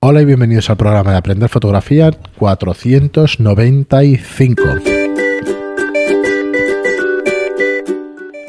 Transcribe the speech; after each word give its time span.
Hola 0.00 0.22
y 0.22 0.24
bienvenidos 0.24 0.70
al 0.70 0.76
programa 0.76 1.10
de 1.10 1.16
Aprender 1.16 1.48
Fotografía 1.48 2.12
495. 2.38 4.62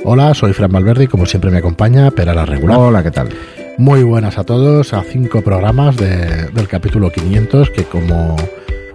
Hola, 0.05 0.35
soy 0.35 0.53
Fran 0.53 0.71
Valverde 0.71 1.05
y 1.05 1.07
como 1.07 1.25
siempre 1.25 1.49
me 1.49 1.57
acompaña 1.57 2.11
Perala 2.11 2.45
Regular. 2.45 2.77
Hola, 2.77 3.01
¿qué 3.01 3.09
tal? 3.09 3.29
Muy 3.79 4.03
buenas 4.03 4.37
a 4.37 4.43
todos, 4.43 4.93
a 4.93 5.01
cinco 5.01 5.41
programas 5.41 5.97
del 5.97 6.67
capítulo 6.67 7.11
500 7.11 7.71
que 7.71 7.85
como 7.85 8.35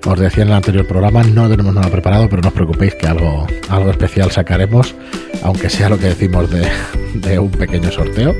os 0.06 0.20
decía 0.20 0.44
en 0.44 0.50
el 0.50 0.54
anterior 0.54 0.86
programa, 0.86 1.24
no 1.24 1.48
tenemos 1.48 1.74
nada 1.74 1.88
preparado, 1.88 2.28
pero 2.28 2.40
no 2.40 2.50
os 2.50 2.54
preocupéis 2.54 2.94
que 2.94 3.08
algo, 3.08 3.48
algo 3.68 3.90
especial 3.90 4.30
sacaremos, 4.30 4.94
aunque 5.42 5.68
sea 5.68 5.88
lo 5.88 5.98
que 5.98 6.06
decimos 6.06 6.48
de, 6.52 6.68
de 7.14 7.36
un 7.36 7.50
pequeño 7.50 7.90
sorteo. 7.90 8.32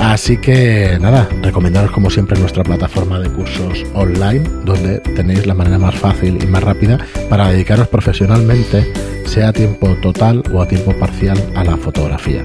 Así 0.00 0.36
que 0.38 0.98
nada, 1.00 1.28
recomendaros 1.42 1.90
como 1.90 2.10
siempre 2.10 2.38
nuestra 2.38 2.62
plataforma 2.62 3.18
de 3.18 3.30
cursos 3.30 3.84
online, 3.94 4.48
donde 4.64 5.00
tenéis 5.00 5.46
la 5.46 5.54
manera 5.54 5.78
más 5.78 5.94
fácil 5.94 6.38
y 6.42 6.46
más 6.46 6.62
rápida 6.62 6.98
para 7.28 7.48
dedicaros 7.48 7.88
profesionalmente, 7.88 8.92
sea 9.24 9.48
a 9.48 9.52
tiempo 9.52 9.96
total 10.02 10.42
o 10.52 10.62
a 10.62 10.68
tiempo 10.68 10.92
parcial, 10.98 11.38
a 11.54 11.64
la 11.64 11.76
fotografía. 11.76 12.44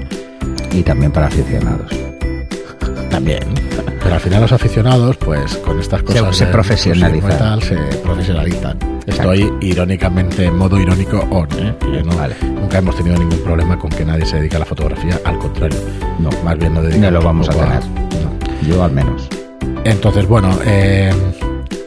Y 0.72 0.82
también 0.82 1.12
para 1.12 1.26
aficionados. 1.26 1.92
También. 3.10 3.44
Pero 4.02 4.14
al 4.14 4.20
final 4.20 4.40
los 4.40 4.52
aficionados, 4.52 5.16
pues 5.18 5.56
con 5.58 5.78
estas 5.78 6.02
cosas 6.02 6.36
se 6.36 6.46
profesionalizan. 6.46 7.60
se 7.60 7.76
profesionalizan. 8.02 8.91
Estoy 9.06 9.52
irónicamente 9.60 10.46
en 10.46 10.56
modo 10.56 10.78
irónico 10.78 11.18
on, 11.30 11.48
¿eh? 11.58 11.74
Que 11.80 12.02
no- 12.02 12.16
Vale. 12.16 12.34
nunca 12.42 12.78
hemos 12.78 12.96
tenido 12.96 13.16
ningún 13.18 13.38
problema 13.40 13.78
con 13.78 13.90
que 13.90 14.04
nadie 14.04 14.24
se 14.24 14.36
dedique 14.36 14.56
a 14.56 14.60
la 14.60 14.64
fotografía, 14.64 15.18
al 15.24 15.38
contrario. 15.38 15.78
No. 16.20 16.30
Más 16.44 16.56
bien 16.58 16.74
nos 16.74 16.84
dedicamos 16.84 17.12
No 17.12 17.18
lo 17.18 17.24
vamos 17.24 17.48
a 17.48 17.52
tener. 17.52 17.80
Yo 18.68 18.82
al 18.84 18.92
menos. 18.92 19.28
Entonces, 19.84 20.26
bueno, 20.28 20.56
eh, 20.64 21.10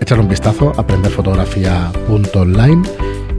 echar 0.02 0.20
un 0.20 0.28
vistazo, 0.28 0.74
aprenderfotografía.online. 0.78 2.84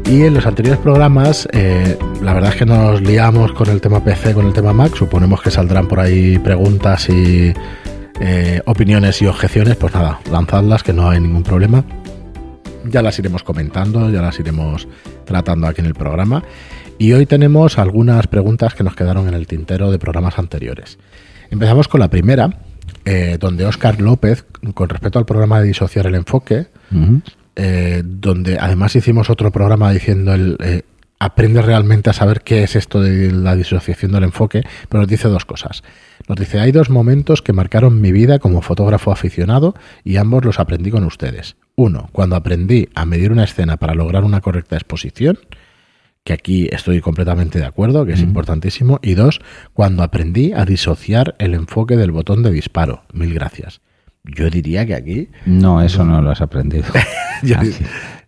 Y 0.06 0.22
en 0.22 0.34
los 0.34 0.46
anteriores 0.46 0.80
programas, 0.80 1.46
eh, 1.52 1.98
la 2.22 2.32
verdad 2.32 2.50
es 2.52 2.56
que 2.56 2.64
nos 2.64 3.02
liamos 3.02 3.52
con 3.52 3.68
el 3.68 3.80
tema 3.80 4.02
PC, 4.02 4.32
con 4.34 4.46
el 4.46 4.52
tema 4.52 4.72
Mac. 4.72 4.94
Suponemos 4.94 5.42
que 5.42 5.50
saldrán 5.50 5.88
por 5.88 5.98
ahí 6.00 6.38
preguntas 6.38 7.08
y 7.10 7.52
eh, 8.20 8.62
opiniones 8.66 9.20
y 9.20 9.26
objeciones. 9.26 9.76
Pues 9.76 9.92
nada, 9.94 10.20
lanzadlas, 10.30 10.82
que 10.84 10.92
no 10.94 11.10
hay 11.10 11.20
ningún 11.20 11.42
problema. 11.42 11.84
Ya 12.88 13.02
las 13.02 13.18
iremos 13.18 13.42
comentando, 13.42 14.10
ya 14.10 14.22
las 14.22 14.38
iremos 14.38 14.88
tratando 15.24 15.66
aquí 15.66 15.80
en 15.80 15.86
el 15.86 15.94
programa. 15.94 16.42
Y 16.98 17.12
hoy 17.12 17.26
tenemos 17.26 17.78
algunas 17.78 18.26
preguntas 18.26 18.74
que 18.74 18.84
nos 18.84 18.96
quedaron 18.96 19.28
en 19.28 19.34
el 19.34 19.46
tintero 19.46 19.90
de 19.90 19.98
programas 19.98 20.38
anteriores. 20.38 20.98
Empezamos 21.50 21.88
con 21.88 22.00
la 22.00 22.08
primera, 22.08 22.58
eh, 23.04 23.36
donde 23.38 23.66
Óscar 23.66 24.00
López, 24.00 24.44
con 24.74 24.88
respecto 24.88 25.18
al 25.18 25.26
programa 25.26 25.60
de 25.60 25.68
disociar 25.68 26.06
el 26.06 26.14
enfoque, 26.14 26.66
eh, 27.56 28.02
donde 28.04 28.58
además 28.58 28.96
hicimos 28.96 29.30
otro 29.30 29.50
programa 29.50 29.92
diciendo 29.92 30.34
el 30.34 30.56
eh, 30.60 30.82
aprende 31.18 31.62
realmente 31.62 32.10
a 32.10 32.12
saber 32.12 32.42
qué 32.42 32.62
es 32.62 32.76
esto 32.76 33.00
de 33.00 33.32
la 33.32 33.56
disociación 33.56 34.12
del 34.12 34.24
enfoque, 34.24 34.62
pero 34.88 35.00
nos 35.00 35.08
dice 35.08 35.28
dos 35.28 35.44
cosas. 35.44 35.82
Nos 36.28 36.38
dice, 36.38 36.60
hay 36.60 36.72
dos 36.72 36.90
momentos 36.90 37.42
que 37.42 37.52
marcaron 37.52 38.00
mi 38.00 38.12
vida 38.12 38.38
como 38.38 38.62
fotógrafo 38.62 39.12
aficionado 39.12 39.74
y 40.04 40.16
ambos 40.16 40.44
los 40.44 40.60
aprendí 40.60 40.90
con 40.90 41.04
ustedes. 41.04 41.56
Uno, 41.76 42.08
cuando 42.12 42.36
aprendí 42.36 42.88
a 42.94 43.04
medir 43.04 43.32
una 43.32 43.44
escena 43.44 43.76
para 43.76 43.94
lograr 43.94 44.24
una 44.24 44.40
correcta 44.40 44.76
exposición, 44.76 45.38
que 46.24 46.32
aquí 46.32 46.68
estoy 46.72 47.00
completamente 47.00 47.58
de 47.58 47.66
acuerdo, 47.66 48.04
que 48.04 48.14
es 48.14 48.20
importantísimo. 48.20 48.98
Y 49.02 49.14
dos, 49.14 49.40
cuando 49.74 50.02
aprendí 50.02 50.52
a 50.52 50.64
disociar 50.64 51.36
el 51.38 51.54
enfoque 51.54 51.96
del 51.96 52.10
botón 52.10 52.42
de 52.42 52.50
disparo. 52.50 53.02
Mil 53.12 53.32
gracias. 53.32 53.80
Yo 54.34 54.50
diría 54.50 54.84
que 54.86 54.94
aquí 54.94 55.30
No, 55.46 55.80
eso 55.82 56.04
no 56.04 56.20
lo 56.20 56.30
has 56.30 56.40
aprendido. 56.40 56.86
Yo- 57.42 57.56
Ah. 57.58 57.64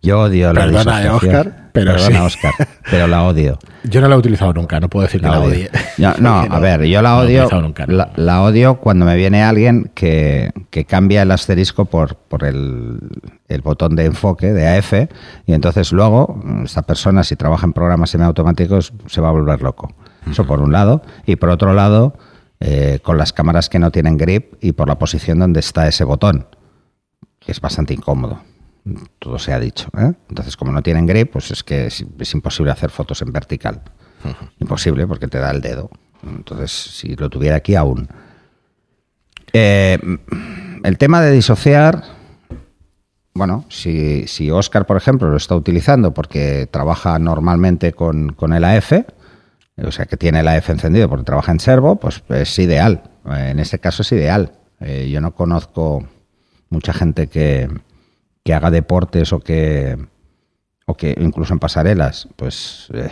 Yo 0.01 0.21
odio 0.21 0.53
la 0.53 0.61
Perdona, 0.61 1.03
eh. 1.03 1.09
Óscar, 1.09 1.69
pero 1.73 1.91
Perdona, 1.91 2.19
sí. 2.19 2.25
Óscar, 2.25 2.53
pero 2.89 3.05
la 3.07 3.23
odio. 3.23 3.59
Yo 3.83 3.99
no 3.99 4.07
la 4.07 4.15
he 4.15 4.17
utilizado 4.17 4.53
nunca, 4.53 4.79
no 4.79 4.89
puedo 4.89 5.05
decir 5.05 5.19
que 5.19 5.27
la, 5.27 5.41
odio. 5.41 5.49
odie. 5.49 5.69
No, 6.21 6.29
a 6.49 6.59
ver, 6.59 6.85
yo 6.85 7.01
la 7.01 7.17
odio. 7.17 7.49
nunca, 7.61 7.85
no. 7.85 7.93
la, 7.97 8.11
la 8.15 8.41
odio 8.43 8.75
cuando 8.75 9.05
me 9.05 9.17
viene 9.17 9.43
alguien 9.43 9.91
que, 9.93 10.51
que 10.69 10.85
cambia 10.85 11.23
el 11.23 11.31
asterisco 11.31 11.83
por, 11.83 12.15
por 12.15 12.45
el, 12.45 12.97
el 13.49 13.61
botón 13.61 13.97
de 13.97 14.05
enfoque 14.05 14.53
de 14.53 14.77
AF 14.77 14.93
y 15.45 15.51
entonces 15.53 15.91
luego 15.91 16.41
esta 16.63 16.83
persona 16.83 17.25
si 17.25 17.35
trabaja 17.35 17.65
en 17.65 17.73
programas 17.73 18.11
semiautomáticos 18.11 18.93
se 19.07 19.19
va 19.19 19.27
a 19.27 19.31
volver 19.31 19.61
loco. 19.61 19.93
Eso 20.31 20.45
por 20.45 20.61
un 20.61 20.71
lado. 20.71 21.01
Y 21.25 21.35
por 21.35 21.49
otro 21.49 21.73
lado, 21.73 22.13
eh, 22.59 22.99
con 23.01 23.17
las 23.17 23.31
cámaras 23.31 23.69
que 23.69 23.79
no 23.79 23.91
tienen 23.91 24.17
grip 24.17 24.55
y 24.61 24.73
por 24.73 24.87
la 24.87 24.99
posición 24.99 25.39
donde 25.39 25.61
está 25.61 25.87
ese 25.87 26.03
botón, 26.03 26.47
que 27.39 27.51
es 27.51 27.61
bastante 27.61 27.93
incómodo. 27.93 28.41
Todo 29.19 29.39
se 29.39 29.53
ha 29.53 29.59
dicho. 29.59 29.89
¿eh? 29.97 30.13
Entonces, 30.29 30.57
como 30.57 30.71
no 30.71 30.81
tienen 30.81 31.05
grip, 31.05 31.31
pues 31.31 31.51
es 31.51 31.63
que 31.63 31.87
es, 31.87 32.05
es 32.19 32.33
imposible 32.33 32.71
hacer 32.71 32.89
fotos 32.89 33.21
en 33.21 33.31
vertical. 33.31 33.81
Imposible 34.59 35.07
porque 35.07 35.27
te 35.27 35.39
da 35.39 35.51
el 35.51 35.61
dedo. 35.61 35.89
Entonces, 36.23 36.71
si 36.71 37.15
lo 37.15 37.29
tuviera 37.29 37.55
aquí 37.55 37.75
aún. 37.75 38.09
Eh, 39.53 39.97
el 40.83 40.97
tema 40.97 41.21
de 41.21 41.31
disociar, 41.31 42.03
bueno, 43.33 43.65
si, 43.69 44.27
si 44.27 44.51
Oscar, 44.51 44.85
por 44.85 44.97
ejemplo, 44.97 45.29
lo 45.29 45.37
está 45.37 45.55
utilizando 45.55 46.13
porque 46.13 46.67
trabaja 46.69 47.17
normalmente 47.19 47.93
con, 47.93 48.33
con 48.33 48.53
el 48.53 48.65
AF, 48.65 48.93
o 49.85 49.91
sea 49.91 50.05
que 50.05 50.17
tiene 50.17 50.39
el 50.39 50.47
AF 50.47 50.69
encendido 50.69 51.09
porque 51.09 51.23
trabaja 51.25 51.51
en 51.51 51.59
servo, 51.59 51.97
pues 51.97 52.23
es 52.29 52.59
ideal. 52.59 53.03
En 53.25 53.59
este 53.59 53.79
caso 53.79 54.01
es 54.01 54.11
ideal. 54.11 54.53
Eh, 54.79 55.09
yo 55.11 55.21
no 55.21 55.33
conozco 55.33 56.07
mucha 56.69 56.93
gente 56.93 57.27
que, 57.27 57.69
que 58.43 58.53
haga 58.53 58.71
deportes 58.71 59.33
o 59.33 59.39
que, 59.39 59.97
o 60.85 60.95
que 60.95 61.15
incluso 61.19 61.53
en 61.53 61.59
pasarelas, 61.59 62.27
pues 62.35 62.87
eh, 62.93 63.09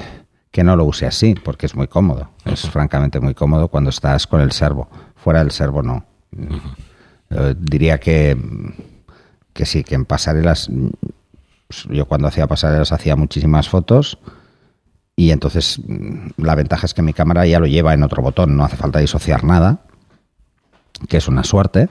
que 0.51 0.63
no 0.63 0.75
lo 0.75 0.85
use 0.85 1.05
así, 1.05 1.35
porque 1.35 1.65
es 1.65 1.75
muy 1.75 1.87
cómodo. 1.87 2.31
Es 2.45 2.69
francamente 2.69 3.19
muy 3.19 3.33
cómodo 3.33 3.67
cuando 3.67 3.89
estás 3.89 4.27
con 4.27 4.41
el 4.41 4.51
servo. 4.51 4.89
Fuera 5.15 5.39
del 5.39 5.51
servo 5.51 5.83
no. 5.83 6.05
Eh, 7.29 7.55
diría 7.59 7.99
que, 7.99 8.37
que 9.53 9.65
sí, 9.65 9.83
que 9.83 9.95
en 9.95 10.05
pasarelas, 10.05 10.69
yo 11.89 12.05
cuando 12.05 12.27
hacía 12.27 12.47
pasarelas 12.47 12.91
hacía 12.91 13.15
muchísimas 13.15 13.69
fotos 13.69 14.17
y 15.19 15.31
entonces 15.31 15.81
mm, 15.85 16.29
la 16.37 16.55
ventaja 16.55 16.85
es 16.85 16.93
que 16.93 17.01
mi 17.01 17.11
cámara 17.11 17.45
ya 17.45 17.59
lo 17.59 17.65
lleva 17.65 17.93
en 17.93 18.03
otro 18.03 18.21
botón, 18.21 18.55
no 18.55 18.63
hace 18.63 18.77
falta 18.77 18.99
disociar 18.99 19.43
nada, 19.43 19.79
que 21.09 21.17
es 21.17 21.27
una 21.27 21.43
suerte. 21.43 21.89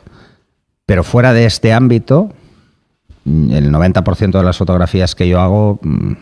Pero 0.86 1.02
fuera 1.02 1.32
de 1.32 1.44
este 1.44 1.72
ámbito, 1.72 2.32
mm, 3.24 3.50
el 3.50 3.72
90% 3.72 4.38
de 4.38 4.44
las 4.44 4.56
fotografías 4.56 5.16
que 5.16 5.28
yo 5.28 5.40
hago 5.40 5.80
mm, 5.82 6.12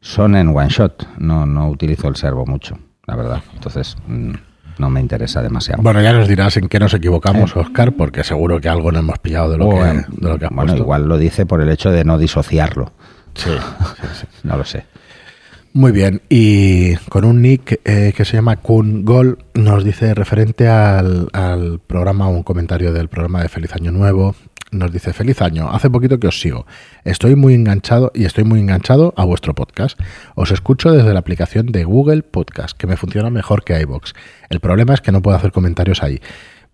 son 0.00 0.34
en 0.34 0.48
one 0.48 0.68
shot. 0.68 1.06
No, 1.16 1.46
no 1.46 1.70
utilizo 1.70 2.08
el 2.08 2.16
servo 2.16 2.44
mucho, 2.44 2.76
la 3.06 3.14
verdad. 3.14 3.42
Entonces, 3.54 3.96
no 4.78 4.90
me 4.90 4.98
interesa 5.00 5.42
demasiado. 5.42 5.80
Bueno, 5.80 6.02
ya 6.02 6.12
nos 6.12 6.26
dirás 6.26 6.56
en 6.56 6.68
qué 6.68 6.80
nos 6.80 6.92
equivocamos, 6.92 7.56
Oscar, 7.56 7.92
porque 7.92 8.24
seguro 8.24 8.60
que 8.60 8.68
algo 8.68 8.90
no 8.90 8.98
hemos 8.98 9.20
pillado 9.20 9.52
de 9.52 9.58
lo, 9.58 9.68
que, 9.68 9.76
Bueno, 9.76 10.02
de 10.08 10.28
lo 10.28 10.38
que 10.40 10.46
has 10.46 10.50
bueno, 10.50 10.72
puesto. 10.72 10.82
igual 10.82 11.08
lo 11.08 11.18
dice 11.18 11.46
por 11.46 11.60
el 11.60 11.68
hecho 11.68 11.92
de 11.92 12.04
no 12.04 12.18
disociarlo. 12.18 12.90
Sí, 13.34 13.50
sí, 13.50 14.06
sí. 14.20 14.26
No 14.42 14.56
lo 14.56 14.64
sé. 14.64 14.86
Muy 15.74 15.90
bien, 15.90 16.20
y 16.28 16.96
con 17.08 17.24
un 17.24 17.40
nick 17.40 17.80
eh, 17.84 18.12
que 18.14 18.26
se 18.26 18.34
llama 18.34 18.56
Kun 18.56 19.06
Gol, 19.06 19.38
nos 19.54 19.84
dice 19.84 20.12
referente 20.12 20.68
al, 20.68 21.28
al 21.32 21.80
programa, 21.80 22.28
un 22.28 22.42
comentario 22.42 22.92
del 22.92 23.08
programa 23.08 23.40
de 23.40 23.48
Feliz 23.48 23.74
Año 23.74 23.90
Nuevo, 23.90 24.34
nos 24.70 24.92
dice 24.92 25.14
Feliz 25.14 25.40
Año, 25.40 25.70
hace 25.70 25.88
poquito 25.88 26.20
que 26.20 26.26
os 26.26 26.38
sigo, 26.38 26.66
estoy 27.04 27.36
muy 27.36 27.54
enganchado 27.54 28.12
y 28.14 28.26
estoy 28.26 28.44
muy 28.44 28.60
enganchado 28.60 29.14
a 29.16 29.24
vuestro 29.24 29.54
podcast. 29.54 29.98
Os 30.34 30.50
escucho 30.50 30.92
desde 30.92 31.14
la 31.14 31.20
aplicación 31.20 31.66
de 31.68 31.84
Google 31.84 32.22
Podcast, 32.22 32.76
que 32.76 32.86
me 32.86 32.98
funciona 32.98 33.30
mejor 33.30 33.64
que 33.64 33.80
iBox. 33.80 34.12
El 34.50 34.60
problema 34.60 34.92
es 34.92 35.00
que 35.00 35.10
no 35.10 35.22
puedo 35.22 35.38
hacer 35.38 35.52
comentarios 35.52 36.02
ahí. 36.02 36.20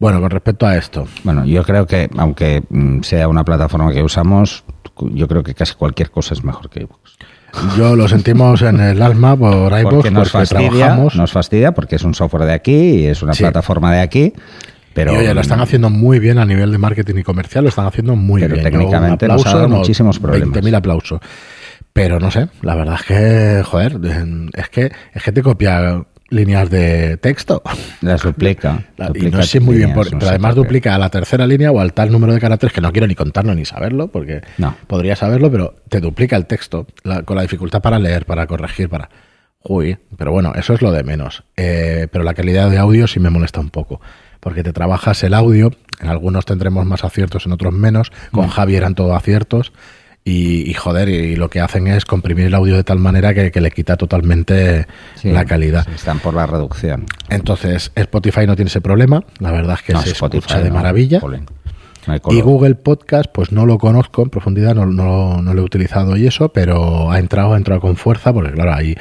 Bueno, 0.00 0.20
con 0.20 0.30
respecto 0.30 0.66
a 0.66 0.76
esto, 0.76 1.06
Bueno, 1.22 1.44
yo 1.44 1.62
creo 1.62 1.86
que, 1.86 2.10
aunque 2.16 2.64
mm, 2.68 3.02
sea 3.02 3.28
una 3.28 3.44
plataforma 3.44 3.92
que 3.92 4.02
usamos, 4.02 4.64
yo 5.00 5.28
creo 5.28 5.44
que 5.44 5.54
casi 5.54 5.74
cualquier 5.74 6.10
cosa 6.10 6.34
es 6.34 6.42
mejor 6.42 6.68
que 6.68 6.80
iVoox. 6.80 7.12
Yo 7.76 7.96
lo 7.96 8.06
sentimos 8.08 8.62
en 8.62 8.78
el 8.80 9.00
alma 9.02 9.36
por 9.36 9.72
iBox 9.78 9.94
Porque 9.94 10.10
nos 10.10 10.30
porque 10.30 10.46
fastidia, 10.46 10.70
trabajamos. 10.70 11.16
nos 11.16 11.32
fastidia 11.32 11.72
porque 11.72 11.96
es 11.96 12.02
un 12.04 12.14
software 12.14 12.44
de 12.44 12.52
aquí 12.52 12.72
y 12.72 13.06
es 13.06 13.22
una 13.22 13.32
Sí. 13.34 13.42
plataforma 13.42 13.92
de 13.92 14.00
aquí, 14.00 14.32
pero, 14.94 15.12
y 15.14 15.16
oye, 15.16 15.34
lo 15.34 15.40
están 15.40 15.60
haciendo 15.60 15.90
muy 15.90 16.18
bien 16.18 16.38
a 16.38 16.44
nivel 16.44 16.72
de 16.72 16.78
marketing 16.78 17.16
y 17.18 17.22
comercial, 17.22 17.64
lo 17.64 17.70
están 17.70 17.86
haciendo 17.86 18.16
muy 18.16 18.42
Pero 18.42 18.54
bien. 18.54 18.64
técnicamente 18.64 19.26
Yo, 19.26 19.32
un 19.32 19.36
nos 19.38 19.46
ha 19.46 19.54
dado 19.56 19.68
no, 19.68 19.76
muchísimos 19.76 20.18
problemas. 20.18 20.54
20.000 20.62 20.74
aplausos. 20.76 21.20
Pero 21.92 22.20
no 22.20 22.30
sé, 22.30 22.48
la 22.62 22.74
verdad 22.76 22.96
es 23.00 23.06
que, 23.06 23.62
joder, 23.64 23.98
es 24.54 24.68
que, 24.68 24.92
es 25.14 25.22
que 25.22 25.32
te 25.32 25.42
copia 25.42 26.02
líneas 26.30 26.68
de 26.70 27.16
texto. 27.16 27.62
las 28.00 28.22
duplica. 28.22 28.84
La- 28.96 29.06
y 29.06 29.08
duplica 29.08 29.36
no 29.38 29.42
sé 29.42 29.60
muy 29.60 29.76
bien, 29.76 29.94
por- 29.94 30.12
no 30.12 30.18
pero 30.18 30.30
además 30.30 30.54
por 30.54 30.64
duplica 30.64 30.94
a 30.94 30.98
la 30.98 31.08
tercera 31.10 31.46
línea 31.46 31.70
o 31.72 31.80
al 31.80 31.92
tal 31.92 32.10
número 32.12 32.32
de 32.34 32.40
caracteres 32.40 32.72
que 32.72 32.80
no 32.80 32.92
quiero 32.92 33.06
ni 33.06 33.14
contarlo 33.14 33.54
ni 33.54 33.64
saberlo, 33.64 34.08
porque 34.08 34.42
No. 34.58 34.76
podría 34.86 35.16
saberlo, 35.16 35.50
pero 35.50 35.74
te 35.88 36.00
duplica 36.00 36.36
el 36.36 36.46
texto 36.46 36.86
la- 37.04 37.22
con 37.22 37.36
la 37.36 37.42
dificultad 37.42 37.80
para 37.80 37.98
leer, 37.98 38.26
para 38.26 38.46
corregir, 38.46 38.88
para... 38.88 39.08
Uy, 39.64 39.98
pero 40.16 40.30
bueno, 40.32 40.52
eso 40.54 40.72
es 40.74 40.82
lo 40.82 40.92
de 40.92 41.02
menos. 41.02 41.42
Eh, 41.56 42.06
pero 42.12 42.22
la 42.24 42.32
calidad 42.34 42.70
de 42.70 42.78
audio 42.78 43.06
sí 43.08 43.18
me 43.20 43.28
molesta 43.30 43.58
un 43.60 43.70
poco, 43.70 44.00
porque 44.40 44.62
te 44.62 44.72
trabajas 44.72 45.22
el 45.24 45.34
audio 45.34 45.72
En 46.00 46.08
algunos 46.08 46.44
tendremos 46.46 46.86
más 46.86 47.02
aciertos, 47.04 47.44
en 47.46 47.50
otros 47.52 47.72
menos. 47.74 48.12
Con 48.30 48.46
Mm. 48.46 48.50
Javi 48.50 48.76
eran 48.76 48.94
todo 48.94 49.16
aciertos. 49.16 49.72
Y, 50.28 50.68
y, 50.70 50.74
joder, 50.74 51.08
y 51.08 51.36
lo 51.36 51.48
que 51.48 51.60
hacen 51.60 51.86
es 51.86 52.04
comprimir 52.04 52.46
el 52.46 52.54
audio 52.54 52.76
de 52.76 52.84
tal 52.84 52.98
manera 52.98 53.32
que, 53.32 53.50
que 53.50 53.60
le 53.60 53.70
quita 53.70 53.96
totalmente 53.96 54.86
Sí, 55.14 55.30
la 55.30 55.44
calidad. 55.44 55.84
sí, 55.86 55.92
están 55.94 56.18
por 56.18 56.34
la 56.34 56.46
reducción. 56.46 57.06
Entonces, 57.30 57.92
Spotify 57.94 58.46
no 58.46 58.54
tiene 58.56 58.68
ese 58.68 58.80
problema. 58.80 59.24
La 59.38 59.52
verdad 59.52 59.76
es 59.78 59.82
que 59.82 59.92
No, 59.94 60.02
se 60.02 60.10
Spotify, 60.10 60.38
escucha 60.38 60.60
de 60.60 60.70
maravilla. 60.70 61.20
no 61.20 62.14
Y. 62.30 62.40
Google 62.40 62.74
Podcast, 62.74 63.30
pues 63.32 63.52
no 63.52 63.66
lo 63.66 63.78
conozco 63.78 64.22
en 64.22 64.30
profundidad, 64.30 64.74
no, 64.74 64.86
no, 64.86 65.42
lo 65.54 65.60
he 65.60 65.64
utilizado 65.64 66.16
y 66.16 66.26
eso, 66.26 66.48
pero 66.50 67.10
ha 67.10 67.18
entrado, 67.18 67.54
ha 67.54 67.56
entrado 67.56 67.80
con 67.80 67.96
fuerza, 67.96 68.32
porque 68.32 68.52
claro, 68.52 68.72
hay, 68.74 68.96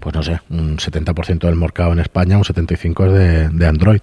pues 0.00 0.14
no 0.14 0.22
sé, 0.22 0.40
un 0.50 0.76
70% 0.78 1.40
del 1.40 1.56
mercado 1.56 1.92
en 1.92 1.98
España, 1.98 2.36
un 2.38 2.44
75% 2.44 3.06
es 3.06 3.12
de, 3.12 3.48
de 3.48 3.66
Android. 3.66 4.00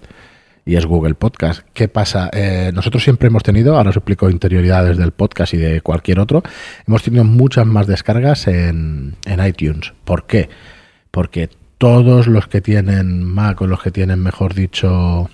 Y 0.70 0.76
es 0.76 0.86
Google 0.86 1.14
Podcast. 1.14 1.62
¿Qué 1.74 1.88
pasa? 1.88 2.30
Eh, 2.32 2.70
nosotros 2.72 3.02
siempre 3.02 3.26
hemos 3.26 3.42
tenido, 3.42 3.76
ahora 3.76 3.90
os 3.90 3.96
explico 3.96 4.30
interioridades 4.30 4.96
del 4.98 5.10
podcast 5.10 5.52
y 5.52 5.56
de 5.56 5.80
cualquier 5.80 6.20
otro, 6.20 6.44
hemos 6.86 7.02
tenido 7.02 7.24
muchas 7.24 7.66
más 7.66 7.88
descargas 7.88 8.46
en, 8.46 9.16
en 9.26 9.44
iTunes. 9.44 9.92
¿Por 10.04 10.28
qué? 10.28 10.48
Porque 11.10 11.48
todos 11.76 12.28
los 12.28 12.46
que 12.46 12.60
tienen 12.60 13.24
Mac 13.24 13.60
o 13.62 13.66
los 13.66 13.82
que 13.82 13.90
tienen, 13.90 14.20
mejor 14.22 14.54
dicho, 14.54 15.28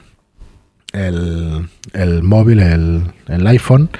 el, 0.94 1.68
el 1.92 2.22
móvil, 2.22 2.60
el, 2.60 3.02
el 3.28 3.46
iPhone, 3.46 3.90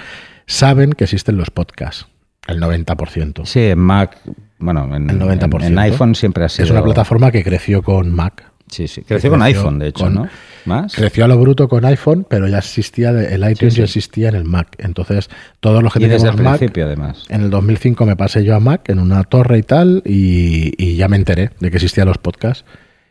saben 0.47 0.95
que 0.95 1.05
existen 1.05 1.37
los 1.37 1.51
podcasts. 1.51 2.07
El 2.47 2.63
90%. 2.63 3.45
Sí, 3.45 3.61
en 3.61 3.79
Mac, 3.81 4.17
bueno, 4.59 4.89
en, 4.97 5.11
El 5.11 5.19
90%. 5.21 5.57
en- 5.67 5.73
en 5.73 5.79
iPhone 5.81 6.15
siempre 6.15 6.45
ha 6.45 6.49
sido. 6.49 6.65
Es 6.65 6.71
una 6.71 6.83
plataforma 6.83 7.31
que 7.31 7.45
creció 7.45 7.83
con 7.83 8.11
Mac. 8.11 8.43
Sí, 8.69 8.89
sí. 8.89 9.03
Creció 9.03 9.31
con 9.31 9.43
iPhone, 9.43 9.79
de 9.79 9.89
hecho, 9.89 10.05
con- 10.05 10.15
¿no? 10.15 10.29
¿Más? 10.67 10.95
Creció 10.95 11.25
a 11.25 11.29
lo 11.29 11.39
bruto 11.39 11.69
con 11.69 11.85
iPhone, 11.85 12.27
pero 12.29 12.49
ya 12.49 12.59
existía, 12.59 13.13
de- 13.13 13.35
el 13.35 13.49
iTunes 13.51 13.75
sí. 13.75 13.79
ya 13.79 13.85
existía 13.85 14.29
en 14.29 14.35
el 14.35 14.45
Mac. 14.45 14.75
Entonces, 14.79 15.31
todos 15.61 15.83
los 15.83 15.93
que 15.93 16.01
Y 16.01 16.03
desde 16.03 16.17
teníamos 16.19 16.41
el 16.41 16.45
Mac, 16.45 16.59
principio, 16.59 16.85
además. 16.87 17.25
en 17.29 17.43
el 17.43 17.51
2005 17.51 18.05
me 18.05 18.17
pasé 18.17 18.45
yo 18.45 18.55
a 18.57 18.61
Mac 18.61 18.89
en 18.89 18.99
una 18.99 19.25
torre 19.25 19.59
y 19.59 19.63
tal, 19.63 20.03
y, 20.05 20.73
y 20.77 20.97
ya 20.97 21.09
me 21.09 21.17
enteré 21.17 21.51
de 21.61 21.71
que 21.71 21.77
existían 21.77 22.09
los 22.09 22.19
podcasts. 22.19 22.65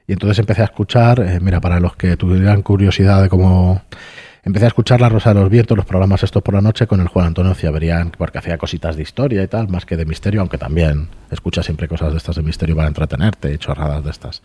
Y 0.08 0.14
entonces 0.14 0.38
empecé 0.38 0.62
a 0.62 0.66
escuchar, 0.66 1.20
eh, 1.22 1.40
mira, 1.42 1.60
para 1.62 1.80
los 1.80 1.96
que 1.96 2.16
tuvieran 2.18 2.62
curiosidad 2.62 3.24
de 3.24 3.30
cómo... 3.30 3.82
Empecé 4.44 4.66
a 4.66 4.68
escuchar 4.68 5.02
La 5.02 5.10
Rosa 5.10 5.34
de 5.34 5.40
los 5.40 5.50
Vientos, 5.50 5.76
los 5.76 5.88
programas 5.88 6.22
estos 6.22 6.44
por 6.44 6.54
la 6.54 6.62
noche 6.62 6.86
con 6.86 7.02
el 7.02 7.08
Juan 7.08 7.26
Antonio 7.26 7.56
Ciaberian, 7.56 8.12
porque 8.16 8.38
hacía 8.38 8.60
cositas 8.60 8.96
de 8.96 9.02
historia 9.02 9.42
y 9.42 9.48
tal, 9.48 9.70
más 9.70 9.88
que 9.88 9.98
de 9.98 10.06
misterio, 10.06 10.42
aunque 10.42 10.60
también 10.60 11.08
escucha 11.32 11.64
siempre 11.64 11.88
cosas 11.88 12.12
de 12.12 12.18
estas 12.20 12.36
de 12.36 12.44
misterio 12.44 12.76
para 12.76 12.88
entretenerte 12.88 13.52
y 13.52 13.58
chorradas 13.58 14.04
de 14.04 14.12
estas. 14.12 14.44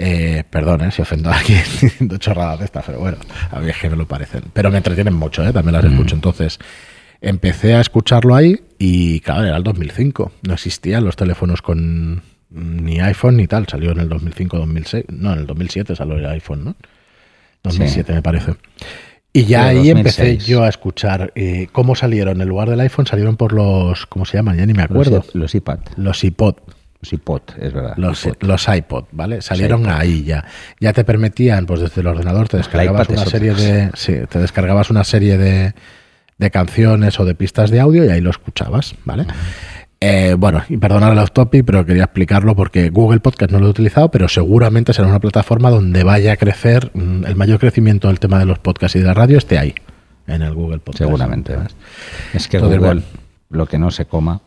Eh, 0.00 0.44
perdón 0.48 0.82
eh, 0.82 0.92
si 0.92 1.02
ofendo 1.02 1.28
a 1.28 1.38
alguien 1.38 1.60
diciendo 1.80 2.18
chorradas 2.18 2.60
de 2.60 2.66
estas, 2.66 2.84
pero 2.86 3.00
bueno, 3.00 3.18
a 3.50 3.58
mí 3.58 3.68
es 3.68 3.76
que 3.76 3.90
me 3.90 3.96
lo 3.96 4.06
parecen. 4.06 4.44
Pero 4.52 4.70
me 4.70 4.76
entretienen 4.76 5.14
mucho, 5.14 5.44
¿eh? 5.44 5.52
también 5.52 5.72
las 5.72 5.84
escucho. 5.84 6.14
Entonces, 6.14 6.60
empecé 7.20 7.74
a 7.74 7.80
escucharlo 7.80 8.36
ahí 8.36 8.60
y, 8.78 9.18
claro, 9.20 9.44
era 9.44 9.56
el 9.56 9.64
2005. 9.64 10.32
No 10.42 10.54
existían 10.54 11.04
los 11.04 11.16
teléfonos 11.16 11.62
con 11.62 12.22
ni 12.50 13.00
iPhone 13.00 13.38
ni 13.38 13.48
tal. 13.48 13.66
Salió 13.66 13.90
en 13.90 13.98
el 13.98 14.08
2005, 14.08 14.56
2006. 14.56 15.04
No, 15.08 15.32
en 15.32 15.40
el 15.40 15.46
2007 15.46 15.96
salió 15.96 16.14
el 16.14 16.26
iPhone, 16.26 16.64
¿no? 16.64 16.76
2007 17.64 18.12
me 18.12 18.22
parece. 18.22 18.54
Y 19.32 19.46
ya 19.46 19.66
ahí 19.66 19.88
2006. 19.88 20.18
empecé 20.18 20.36
yo 20.48 20.62
a 20.62 20.68
escuchar 20.68 21.32
eh, 21.34 21.66
cómo 21.72 21.96
salieron. 21.96 22.40
En 22.40 22.48
lugar 22.48 22.70
del 22.70 22.78
iPhone 22.78 23.06
salieron 23.06 23.36
por 23.36 23.52
los, 23.52 24.06
¿cómo 24.06 24.24
se 24.24 24.36
llaman? 24.36 24.56
Ya 24.56 24.64
ni 24.64 24.74
me 24.74 24.82
acuerdo. 24.82 25.16
Los, 25.16 25.34
los 25.34 25.54
iPad. 25.56 25.80
Los 25.96 26.22
iPod. 26.22 26.54
Los 27.00 27.12
iPod, 27.12 27.42
es 27.60 27.72
verdad. 27.72 27.94
Los, 27.96 28.26
iPod. 28.26 28.48
los 28.48 28.68
iPod, 28.68 29.04
¿vale? 29.12 29.40
Salieron 29.40 29.82
iPod. 29.82 29.92
ahí 29.92 30.24
ya. 30.24 30.44
Ya 30.80 30.92
te 30.92 31.04
permitían, 31.04 31.64
pues 31.66 31.80
desde 31.80 32.00
el 32.00 32.08
ordenador 32.08 32.48
te 32.48 32.56
descargabas 32.56 33.08
una 33.08 33.24
serie 33.24 33.54
de. 33.54 33.90
Sí, 33.94 34.14
te 34.28 34.38
descargabas 34.38 34.90
una 34.90 35.04
serie 35.04 35.38
de, 35.38 35.74
de 36.38 36.50
canciones 36.50 37.20
o 37.20 37.24
de 37.24 37.34
pistas 37.34 37.70
de 37.70 37.80
audio 37.80 38.04
y 38.04 38.08
ahí 38.08 38.20
lo 38.20 38.30
escuchabas, 38.30 38.94
¿vale? 39.04 39.26
Eh, 40.00 40.36
bueno, 40.38 40.62
y 40.68 40.76
perdonar 40.76 41.12
el 41.12 41.18
off 41.18 41.32
topic, 41.32 41.64
pero 41.64 41.84
quería 41.84 42.04
explicarlo 42.04 42.54
porque 42.54 42.90
Google 42.90 43.18
Podcast 43.18 43.50
no 43.50 43.58
lo 43.58 43.66
he 43.66 43.70
utilizado, 43.70 44.10
pero 44.10 44.28
seguramente 44.28 44.92
será 44.92 45.08
una 45.08 45.18
plataforma 45.18 45.70
donde 45.70 46.04
vaya 46.04 46.32
a 46.32 46.36
crecer 46.36 46.92
mm, 46.94 47.24
el 47.26 47.34
mayor 47.34 47.58
crecimiento 47.58 48.06
del 48.06 48.20
tema 48.20 48.38
de 48.38 48.44
los 48.44 48.60
podcasts 48.60 48.94
y 48.94 49.00
de 49.00 49.06
la 49.06 49.14
radio 49.14 49.38
esté 49.38 49.58
ahí, 49.58 49.74
en 50.28 50.42
el 50.42 50.54
Google 50.54 50.78
Podcast. 50.78 50.98
Seguramente. 50.98 51.54
¿sabes? 51.54 51.74
Es 52.32 52.46
que 52.46 52.58
Entonces, 52.58 52.78
Google, 52.78 52.94
bueno. 52.94 53.02
lo 53.50 53.66
que 53.66 53.78
no 53.78 53.90
se 53.90 54.04
coma. 54.04 54.40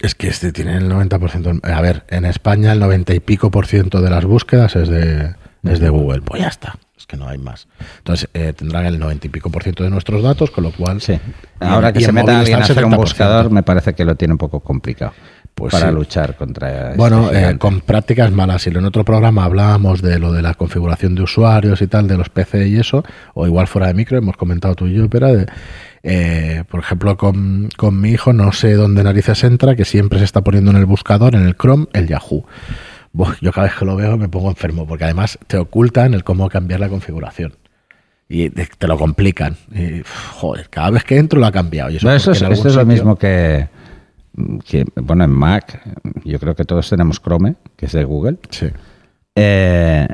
Es 0.00 0.14
que 0.14 0.28
este 0.28 0.52
tiene 0.52 0.76
el 0.76 0.90
90%. 0.90 1.60
A 1.62 1.80
ver, 1.80 2.04
en 2.08 2.24
España 2.24 2.72
el 2.72 2.80
90 2.80 3.14
y 3.14 3.20
pico 3.20 3.50
por 3.50 3.66
ciento 3.66 4.00
de 4.00 4.10
las 4.10 4.24
búsquedas 4.24 4.74
es 4.76 4.88
de, 4.88 5.34
es 5.62 5.78
de 5.78 5.88
Google. 5.90 6.22
Pues 6.22 6.40
ya 6.40 6.48
está. 6.48 6.76
Es 6.96 7.06
que 7.06 7.16
no 7.16 7.28
hay 7.28 7.38
más. 7.38 7.68
Entonces 7.98 8.28
eh, 8.32 8.54
tendrán 8.54 8.86
el 8.86 8.98
90 8.98 9.26
y 9.26 9.30
pico 9.30 9.50
por 9.50 9.62
ciento 9.62 9.84
de 9.84 9.90
nuestros 9.90 10.22
datos, 10.22 10.50
con 10.50 10.64
lo 10.64 10.72
cual. 10.72 11.02
Sí. 11.02 11.18
Ahora 11.60 11.92
que 11.92 12.00
y 12.00 12.04
se 12.04 12.12
meta 12.12 12.38
alguien 12.38 12.60
a 12.60 12.62
hacer 12.62 12.82
un 12.84 12.92
70%. 12.92 12.96
buscador, 12.96 13.50
me 13.50 13.62
parece 13.62 13.94
que 13.94 14.04
lo 14.06 14.14
tiene 14.14 14.32
un 14.32 14.38
poco 14.38 14.60
complicado. 14.60 15.12
Pues 15.54 15.72
para 15.72 15.88
sí. 15.88 15.94
luchar 15.94 16.36
contra. 16.36 16.94
Bueno, 16.96 17.24
este 17.24 17.36
eh, 17.36 17.38
gigante. 17.40 17.58
con 17.58 17.80
prácticas 17.80 18.30
malas. 18.32 18.62
Si 18.62 18.70
en 18.70 18.84
otro 18.84 19.04
programa 19.04 19.44
hablábamos 19.44 20.00
de 20.00 20.18
lo 20.18 20.32
de 20.32 20.40
la 20.40 20.54
configuración 20.54 21.14
de 21.14 21.22
usuarios 21.22 21.82
y 21.82 21.86
tal, 21.86 22.08
de 22.08 22.16
los 22.16 22.30
PC 22.30 22.68
y 22.68 22.78
eso, 22.78 23.04
o 23.34 23.46
igual 23.46 23.66
fuera 23.66 23.88
de 23.88 23.94
micro, 23.94 24.16
hemos 24.16 24.38
comentado 24.38 24.74
tú 24.74 24.86
y 24.86 24.94
yo, 24.94 25.10
pero 25.10 25.26
de, 25.34 25.46
eh, 26.02 26.64
por 26.68 26.80
ejemplo, 26.80 27.16
con, 27.16 27.68
con 27.76 28.00
mi 28.00 28.10
hijo, 28.10 28.32
no 28.32 28.52
sé 28.52 28.72
dónde 28.74 29.02
narices 29.04 29.44
entra, 29.44 29.76
que 29.76 29.84
siempre 29.84 30.18
se 30.18 30.24
está 30.24 30.40
poniendo 30.42 30.70
en 30.70 30.76
el 30.78 30.86
buscador, 30.86 31.34
en 31.34 31.42
el 31.46 31.56
Chrome, 31.56 31.86
el 31.92 32.06
Yahoo. 32.08 32.44
Yo 33.40 33.52
cada 33.52 33.66
vez 33.66 33.76
que 33.76 33.84
lo 33.84 33.96
veo 33.96 34.16
me 34.16 34.28
pongo 34.28 34.48
enfermo, 34.50 34.86
porque 34.86 35.04
además 35.04 35.38
te 35.46 35.56
ocultan 35.58 36.14
el 36.14 36.22
cómo 36.24 36.48
cambiar 36.48 36.80
la 36.80 36.88
configuración. 36.88 37.54
Y 38.28 38.48
te 38.50 38.86
lo 38.86 38.96
complican. 38.96 39.56
Y, 39.74 40.02
joder, 40.32 40.68
cada 40.70 40.90
vez 40.90 41.02
que 41.02 41.16
entro 41.18 41.40
lo 41.40 41.46
ha 41.46 41.50
cambiado. 41.52 41.90
Y 41.90 41.96
eso 41.96 42.10
eso 42.12 42.30
es, 42.30 42.40
esto 42.40 42.52
es 42.68 42.74
lo 42.76 42.82
sitio- 42.82 42.86
mismo 42.86 43.16
que, 43.16 43.68
que, 44.64 44.84
bueno, 44.94 45.24
en 45.24 45.30
Mac, 45.32 45.82
yo 46.24 46.38
creo 46.38 46.54
que 46.54 46.64
todos 46.64 46.88
tenemos 46.88 47.20
Chrome, 47.20 47.56
que 47.76 47.86
es 47.86 47.92
de 47.92 48.04
Google. 48.04 48.38
Sí. 48.50 48.68
Eh, 49.34 50.06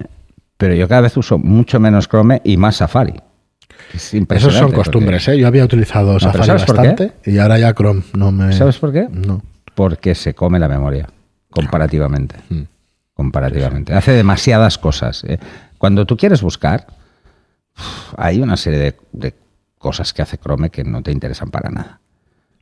pero 0.57 0.75
yo 0.75 0.89
cada 0.89 1.03
vez 1.03 1.17
uso 1.19 1.37
mucho 1.39 1.79
menos 1.79 2.09
Chrome 2.09 2.41
y 2.45 2.57
más 2.57 2.77
Safari. 2.77 3.15
Es 3.95 4.15
impresionante, 4.15 4.61
son 4.61 4.73
costumbres, 4.73 5.27
¿eh? 5.29 5.39
Yo 5.39 5.47
había 5.47 5.65
utilizado 5.65 6.17
pero 6.19 6.33
Safari 6.33 6.51
bastante 6.53 7.13
y 7.25 7.39
ahora 7.39 7.59
ya 7.59 7.73
Chrome 7.75 8.03
no 8.15 8.33
me... 8.33 8.53
¿Sabes 8.53 8.79
por 8.79 8.93
qué? 8.93 9.07
No. 9.11 9.43
Porque 9.75 10.15
se 10.15 10.35
come 10.35 10.59
la 10.59 10.69
memoria, 10.69 11.09
comparativamente. 11.51 12.37
Mm. 12.49 12.63
Comparativamente. 13.15 13.95
Hace 13.95 14.13
demasiadas 14.13 14.77
cosas. 14.79 15.25
eh. 15.25 15.39
Cuando 15.79 16.05
tú 16.07 16.17
quieres 16.17 16.43
buscar, 16.43 16.87
hay 18.17 18.41
una 18.41 18.57
serie 18.57 18.79
de, 18.79 18.97
de 19.13 19.35
cosas 19.79 20.13
que 20.13 20.23
hace 20.23 20.39
Chrome 20.39 20.71
que 20.71 20.85
no 20.85 21.03
te 21.03 21.13
interesan 21.13 21.51
para 21.51 21.71
nada. 21.71 22.01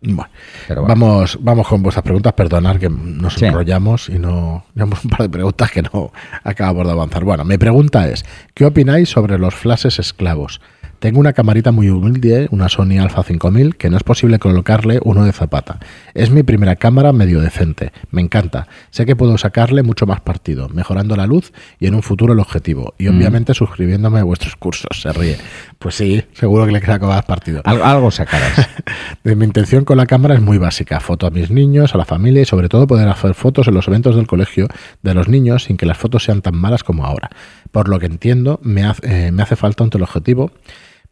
Bueno, 0.02 0.28
Pero 0.68 0.82
bueno. 0.82 0.94
vamos, 0.94 1.38
vamos 1.40 1.66
con 1.66 1.82
vuestras 1.82 2.02
preguntas. 2.04 2.34
Perdonad 2.34 2.76
que 2.76 2.90
nos 2.90 3.34
Sí. 3.34 3.46
enrollamos 3.46 4.10
y 4.10 4.18
no. 4.18 4.66
Llevamos 4.74 5.02
un 5.04 5.10
par 5.10 5.22
de 5.22 5.28
preguntas 5.30 5.70
que 5.70 5.80
no 5.82 6.12
acabamos 6.42 6.86
de 6.86 6.92
avanzar. 6.92 7.24
Bueno, 7.24 7.44
mi 7.44 7.56
pregunta 7.56 8.06
es: 8.08 8.22
¿qué 8.52 8.66
opináis 8.66 9.08
sobre 9.08 9.38
los 9.38 9.54
flashes 9.54 9.98
esclavos? 9.98 10.60
Tengo 11.04 11.20
una 11.20 11.34
camarita 11.34 11.70
muy 11.70 11.90
humilde, 11.90 12.48
una 12.50 12.70
Sony 12.70 12.96
Alpha 12.98 13.22
5000, 13.22 13.76
que 13.76 13.90
no 13.90 13.98
es 13.98 14.02
posible 14.02 14.38
colocarle 14.38 15.00
uno 15.04 15.26
de 15.26 15.32
zapata. 15.32 15.78
Es 16.14 16.30
mi 16.30 16.42
primera 16.44 16.76
cámara 16.76 17.12
medio 17.12 17.42
decente. 17.42 17.92
Me 18.10 18.22
encanta. 18.22 18.68
Sé 18.88 19.04
que 19.04 19.14
puedo 19.14 19.36
sacarle 19.36 19.82
mucho 19.82 20.06
más 20.06 20.22
partido, 20.22 20.70
mejorando 20.70 21.14
la 21.14 21.26
luz 21.26 21.52
y 21.78 21.88
en 21.88 21.94
un 21.94 22.02
futuro 22.02 22.32
el 22.32 22.40
objetivo. 22.40 22.94
Y 22.96 23.08
obviamente 23.08 23.52
suscribiéndome 23.52 24.20
a 24.20 24.24
vuestros 24.24 24.56
cursos. 24.56 24.98
Se 24.98 25.12
ríe. 25.12 25.36
Pues 25.78 25.94
sí, 25.94 26.24
seguro 26.32 26.64
que 26.64 26.72
le 26.72 26.80
saco 26.80 27.06
más 27.06 27.22
partido. 27.26 27.60
Al- 27.66 27.82
algo 27.82 28.10
sacarás. 28.10 28.66
De 29.24 29.36
mi 29.36 29.44
intención 29.44 29.84
con 29.84 29.98
la 29.98 30.06
cámara 30.06 30.36
es 30.36 30.40
muy 30.40 30.56
básica. 30.56 31.00
Foto 31.00 31.26
a 31.26 31.30
mis 31.30 31.50
niños, 31.50 31.94
a 31.94 31.98
la 31.98 32.06
familia 32.06 32.40
y 32.40 32.46
sobre 32.46 32.70
todo 32.70 32.86
poder 32.86 33.10
hacer 33.10 33.34
fotos 33.34 33.68
en 33.68 33.74
los 33.74 33.86
eventos 33.88 34.16
del 34.16 34.26
colegio 34.26 34.68
de 35.02 35.12
los 35.12 35.28
niños 35.28 35.64
sin 35.64 35.76
que 35.76 35.84
las 35.84 35.98
fotos 35.98 36.24
sean 36.24 36.40
tan 36.40 36.56
malas 36.56 36.82
como 36.82 37.04
ahora. 37.04 37.28
Por 37.72 37.90
lo 37.90 37.98
que 37.98 38.06
entiendo, 38.06 38.58
me 38.62 38.84
hace, 38.84 39.26
eh, 39.26 39.32
me 39.32 39.42
hace 39.42 39.54
falta 39.56 39.84
un 39.84 39.90
teleobjetivo, 39.90 40.50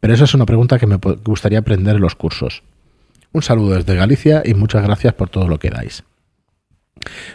pero 0.02 0.14
esa 0.14 0.25
es 0.25 0.35
una 0.35 0.47
pregunta 0.47 0.80
que 0.80 0.88
me 0.88 0.97
gustaría 1.25 1.61
aprender 1.61 1.94
en 1.94 2.02
los 2.02 2.16
cursos. 2.16 2.64
Un 3.30 3.42
saludo 3.42 3.76
desde 3.76 3.94
Galicia 3.94 4.42
y 4.44 4.54
muchas 4.54 4.82
gracias 4.82 5.14
por 5.14 5.28
todo 5.30 5.47
lo 5.47 5.61
que 5.61 5.71
dais. 5.71 6.02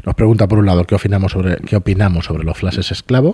Nos 0.06 0.16
pregunta 0.16 0.50
por 0.50 0.60
un 0.60 0.66
lado 0.66 0.84
qué 0.84 0.96
opinamos 0.96 1.32
sobre, 1.32 1.56
qué 1.60 1.78
opinamos 1.78 2.26
sobre 2.26 2.44
los 2.44 2.58
flashes 2.58 2.92
esclavo. 2.92 3.32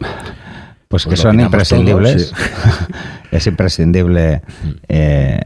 Pues 0.87 1.05
que 1.05 1.09
Pues 1.09 1.21
son 1.21 1.39
imprescindibles. 1.39 2.29
todos, 2.29 2.43
es 3.31 3.47
imprescindible 3.47 4.43
eh, 4.87 5.39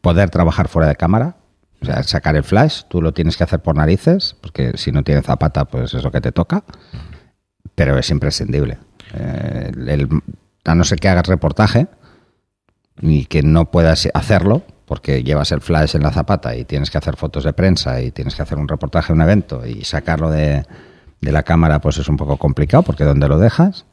poder 0.00 0.30
trabajar 0.30 0.68
fuera 0.68 0.86
de 0.88 0.94
cámara. 0.94 1.34
O 1.80 1.84
sea, 1.84 2.04
sacar 2.04 2.36
el 2.36 2.44
flash, 2.44 2.82
tú 2.88 3.02
lo 3.02 3.12
tienes 3.12 3.36
que 3.36 3.42
hacer 3.42 3.58
por 3.58 3.74
narices, 3.74 4.36
porque 4.40 4.72
si 4.76 4.92
no 4.92 5.02
tiene 5.02 5.20
zapata, 5.22 5.64
pues 5.64 5.94
es 5.94 6.04
lo 6.04 6.12
que 6.12 6.20
te 6.20 6.30
toca. 6.30 6.62
Pero 7.74 7.98
es 7.98 8.08
imprescindible. 8.10 8.78
Eh, 9.14 9.72
el- 9.88 10.08
a 10.64 10.76
no 10.76 10.84
ser 10.84 11.00
que 11.00 11.08
hagas 11.08 11.26
reportaje 11.26 11.88
y 13.00 13.24
que 13.26 13.42
no 13.42 13.70
puedas 13.70 14.08
hacerlo, 14.14 14.62
porque 14.86 15.22
llevas 15.22 15.52
el 15.52 15.60
flash 15.60 15.96
en 15.96 16.02
la 16.02 16.10
zapata 16.12 16.54
y 16.56 16.64
tienes 16.64 16.90
que 16.90 16.98
hacer 16.98 17.16
fotos 17.16 17.44
de 17.44 17.52
prensa 17.52 18.00
y 18.02 18.10
tienes 18.10 18.34
que 18.34 18.42
hacer 18.42 18.58
un 18.58 18.68
reportaje, 18.68 19.12
un 19.12 19.22
evento 19.22 19.66
y 19.66 19.84
sacarlo 19.84 20.30
de, 20.30 20.64
de 21.20 21.32
la 21.32 21.42
cámara, 21.42 21.80
pues 21.80 21.98
es 21.98 22.08
un 22.08 22.16
poco 22.16 22.36
complicado, 22.36 22.82
porque 22.82 23.04
¿dónde 23.04 23.28
lo 23.28 23.38
dejas? 23.38 23.86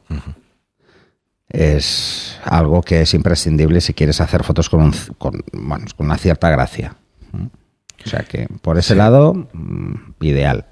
es 1.48 2.38
algo 2.44 2.80
que 2.82 3.00
es 3.02 3.12
imprescindible 3.14 3.80
si 3.80 3.92
quieres 3.94 4.20
hacer 4.20 4.44
fotos 4.44 4.68
con, 4.70 4.82
un- 4.82 4.94
con, 5.18 5.42
bueno, 5.52 5.84
con 5.96 6.06
una 6.06 6.16
cierta 6.16 6.48
gracia. 6.50 6.94
O 8.04 8.08
sea 8.08 8.20
que 8.20 8.46
por 8.62 8.78
ese 8.78 8.94
Sí. 8.94 8.98
lado, 8.98 9.34
mm, 9.52 9.94
ideal. 10.20 10.66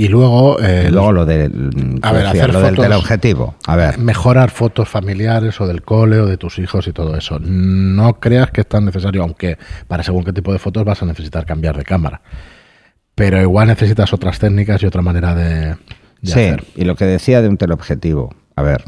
Y 0.00 0.08
luego, 0.08 0.58
eh, 0.60 0.88
luego 0.90 1.12
lo, 1.12 1.26
del 1.26 1.98
A 2.00 2.12
ver, 2.12 2.24
decía, 2.24 2.44
hacer 2.44 2.54
lo 2.54 2.60
del 2.62 2.74
fotos- 2.74 2.84
teleobjetivo. 2.86 3.54
A 3.66 3.76
ver, 3.76 3.98
mejorar 3.98 4.50
fotos 4.50 4.88
familiares 4.88 5.60
o 5.60 5.66
del 5.66 5.82
cole 5.82 6.18
o 6.20 6.24
de 6.26 6.38
tus 6.38 6.58
hijos 6.58 6.86
y 6.88 6.92
todo 6.94 7.16
eso. 7.16 7.38
No 7.38 8.14
creas 8.18 8.50
que 8.50 8.62
es 8.62 8.66
tan 8.66 8.86
necesario, 8.86 9.22
aunque 9.22 9.58
para 9.88 10.02
según 10.02 10.24
qué 10.24 10.32
tipo 10.32 10.54
de 10.54 10.58
fotos 10.58 10.84
vas 10.86 11.02
a 11.02 11.06
necesitar 11.06 11.44
cambiar 11.44 11.76
de 11.76 11.84
cámara. 11.84 12.22
Pero 13.14 13.42
igual 13.42 13.68
necesitas 13.68 14.14
otras 14.14 14.38
técnicas 14.38 14.82
y 14.82 14.86
otra 14.86 15.02
manera 15.02 15.34
de, 15.34 15.44
de 15.66 15.76
sí, 16.22 16.30
hacer. 16.32 16.64
y 16.76 16.84
lo 16.84 16.94
que 16.96 17.04
decía 17.04 17.42
de 17.42 17.48
un 17.48 17.58
teleobjetivo. 17.58 18.34
A 18.56 18.62
ver, 18.62 18.84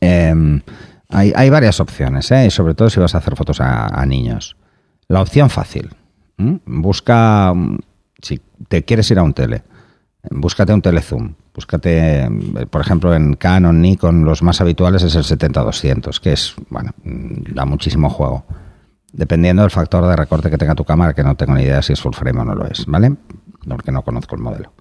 em, 0.00 0.60
hay, 1.08 1.32
hay 1.34 1.50
varias 1.50 1.80
opciones, 1.80 2.30
¿eh? 2.30 2.46
y 2.46 2.50
sobre 2.50 2.74
todo 2.74 2.88
si 2.88 3.00
vas 3.00 3.16
a 3.16 3.18
hacer 3.18 3.34
fotos 3.34 3.60
a, 3.60 3.86
a 3.86 4.06
niños. 4.06 4.56
La 5.08 5.20
opción 5.22 5.50
fácil. 5.50 5.90
Busca, 6.38 7.52
mm, 7.52 7.78
te 8.68 8.84
quieres 8.84 9.10
ir 9.10 9.18
a 9.18 9.22
un 9.22 9.32
tele, 9.32 9.62
búscate 10.30 10.72
un 10.72 10.82
telezoom. 10.82 11.34
Búscate, 11.54 12.24
eh, 12.24 12.28
por 12.70 12.82
ejemplo, 12.82 13.14
en 13.14 13.34
Canon, 13.34 13.80
Nikon, 13.80 14.24
los 14.26 14.42
más 14.42 14.60
habituales 14.60 15.02
es 15.02 15.14
el 15.14 15.24
70-200, 15.24 16.20
que 16.20 16.34
es, 16.34 16.54
bueno, 16.68 16.92
da 17.02 17.64
muchísimo 17.64 18.10
juego. 18.10 18.44
Dependiendo 19.12 19.62
del 19.62 19.70
factor 19.70 20.06
de 20.06 20.14
recorte 20.16 20.50
que 20.50 20.58
tenga 20.58 20.74
tu 20.74 20.84
cámara, 20.84 21.14
que 21.14 21.24
no 21.24 21.34
tengo 21.34 21.54
ni 21.54 21.62
idea 21.62 21.80
si 21.80 21.94
es 21.94 22.00
full 22.02 22.12
frame 22.12 22.40
o 22.40 22.44
no 22.44 22.54
lo 22.54 22.66
es, 22.66 22.84
¿vale? 22.86 23.14
Porque 23.66 23.90
no 23.90 24.02
conozco 24.02 24.36
el 24.36 24.42
modelo. 24.42 24.72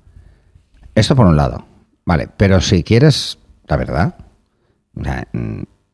Esto 0.94 1.16
por 1.16 1.26
un 1.28 1.38
lado. 1.38 1.66
Vale, 2.06 2.28
pero 2.36 2.60
si 2.60 2.84
quieres, 2.84 3.40
la 3.68 3.78
verdad, 3.78 4.16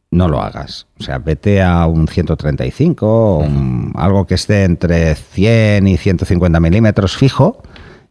no 0.10 0.28
lo 0.28 0.42
hagas. 0.42 0.88
O 1.00 1.04
sea, 1.04 1.20
vete 1.20 1.62
a 1.62 1.86
un 1.86 2.08
135 2.08 3.06
o 3.08 3.38
un- 3.40 3.94
algo 3.96 4.26
que 4.26 4.36
esté 4.36 4.64
entre 4.64 5.16
100 5.16 5.88
y 5.88 5.98
150 5.98 6.60
milímetros 6.60 7.16
fijo 7.16 7.62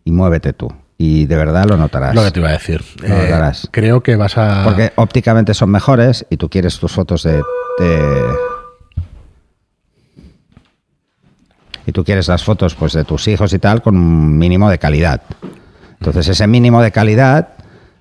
y 0.05 0.13
muévete 0.13 0.53
tú. 0.53 0.73
Y 0.99 1.25
de 1.27 1.37
verdad 1.37 1.65
lo 1.67 1.77
notarás. 1.79 2.15
Lo 2.15 2.23
que 2.25 2.31
te 2.31 2.41
iba 2.41 2.51
a 2.51 2.53
decir. 2.53 2.85
Lo 3.01 3.07
Eh, 3.09 3.23
notarás. 3.25 3.69
creo 3.71 4.03
que 4.03 4.17
vas 4.17 4.37
a... 4.37 4.65
Porque 4.65 4.93
ópticamente 4.97 5.55
son 5.55 5.71
mejores 5.71 6.27
y 6.29 6.37
tú 6.37 6.49
quieres 6.51 6.79
tus 6.79 6.93
fotos 6.93 7.23
de, 7.23 7.37
de- 7.79 8.35
y 11.87 11.93
tú 11.93 12.05
quieres 12.05 12.29
las 12.29 12.45
fotos 12.45 12.75
pues 12.75 12.93
de 12.93 13.05
tus 13.05 13.27
hijos 13.29 13.53
y 13.53 13.59
tal 13.59 13.83
con 13.83 13.97
un 13.97 14.37
mínimo 14.39 14.69
de 14.71 14.79
calidad. 14.79 15.23
Entonces 15.99 16.29
ese 16.29 16.47
mínimo 16.47 16.83
de 16.83 16.93
calidad 16.93 17.49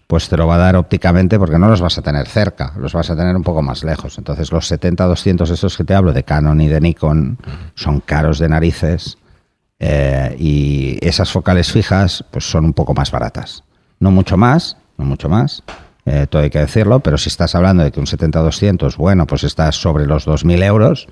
pues 0.08 0.27
te 0.27 0.36
lo 0.38 0.48
va 0.48 0.56
a 0.56 0.58
dar 0.58 0.75
ópticamente 0.75 1.38
porque 1.38 1.60
no 1.60 1.70
los 1.70 1.82
vas 1.82 1.98
a 2.00 2.01
tener 2.01 2.27
cerca, 2.27 2.74
los 2.77 2.94
vas 2.94 3.10
a 3.12 3.15
tener 3.15 3.36
un 3.36 3.44
poco 3.44 3.62
más 3.62 3.84
lejos. 3.84 4.18
Entonces 4.18 4.51
los 4.51 4.70
70-200 4.72 5.50
esos 5.51 5.77
que 5.77 5.84
te 5.84 5.94
hablo 5.94 6.13
de 6.13 6.24
Canon 6.24 6.60
y 6.62 6.68
de 6.68 6.82
Nikon 6.82 7.38
son 7.75 8.00
caros 8.01 8.39
de 8.39 8.50
narices 8.50 9.18
eh, 9.79 10.36
y 10.38 10.98
esas 11.05 11.31
focales 11.31 11.71
fijas 11.71 12.24
pues 12.31 12.50
son 12.50 12.65
un 12.65 12.74
poco 12.74 12.93
más 12.93 13.12
baratas. 13.12 13.63
No 14.00 14.12
mucho 14.12 14.38
más, 14.38 14.77
no 14.98 15.05
mucho 15.05 15.29
más, 15.29 15.63
eh, 16.05 16.27
todo 16.29 16.41
hay 16.41 16.50
que 16.50 16.59
decirlo, 16.59 17.00
pero 17.01 17.17
si 17.17 17.29
estás 17.29 17.55
hablando 17.55 17.83
de 17.83 17.91
que 17.91 18.00
un 18.00 18.05
70-200, 18.07 18.98
bueno, 18.98 19.27
pues 19.27 19.43
estás 19.43 19.75
sobre 19.75 20.05
los 20.05 20.25
2.000 20.25 20.63
euros, 20.63 21.07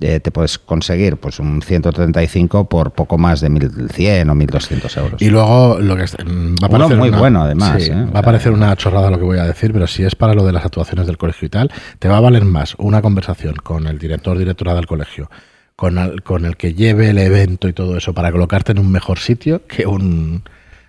eh, 0.00 0.18
te 0.20 0.30
puedes 0.32 0.58
conseguir 0.58 1.16
pues 1.18 1.38
un 1.38 1.62
135 1.62 2.68
por 2.68 2.90
poco 2.92 3.16
más 3.16 3.40
de 3.40 3.48
1.100 3.48 4.28
o 4.28 4.34
1.200 4.34 4.96
euros. 4.98 5.22
Y 5.22 5.30
luego 5.30 5.78
lo 5.80 5.96
que 5.96 6.02
es- 6.02 6.16
mm, 6.18 6.56
va 6.62 6.66
a 6.66 6.68
Uno 6.68 6.78
parecer 6.78 6.98
muy 6.98 7.08
una- 7.10 7.18
bueno, 7.18 7.42
además, 7.42 7.82
sí. 7.82 7.90
O 7.92 8.12
va 8.12 8.20
a 8.20 8.22
parecer 8.22 8.52
una 8.52 8.74
chorrada 8.76 9.08
lo 9.10 9.18
que 9.18 9.24
voy 9.24 9.38
a 9.38 9.44
decir, 9.44 9.72
pero 9.72 9.86
si 9.86 10.02
es 10.04 10.16
para 10.16 10.34
lo 10.34 10.44
de 10.44 10.52
las 10.52 10.64
actuaciones 10.64 11.06
del 11.06 11.16
colegio 11.16 11.46
y 11.46 11.48
tal, 11.50 11.70
te 12.00 12.08
va 12.08 12.16
a 12.16 12.20
valer 12.20 12.44
más 12.44 12.74
una 12.78 13.00
conversación 13.02 13.54
con 13.56 13.86
el 13.86 13.98
director 13.98 14.36
directora 14.36 14.74
del 14.74 14.86
colegio, 14.86 15.30
con 15.76 15.98
el, 15.98 16.22
con 16.22 16.44
el 16.44 16.56
que 16.56 16.74
lleve 16.74 17.10
el 17.10 17.18
evento 17.18 17.68
y 17.68 17.72
todo 17.72 17.96
eso 17.96 18.12
para 18.14 18.30
colocarte 18.32 18.72
en 18.72 18.78
un 18.78 18.90
mejor 18.90 19.18
sitio 19.18 19.66
que 19.66 19.86
un 19.86 20.42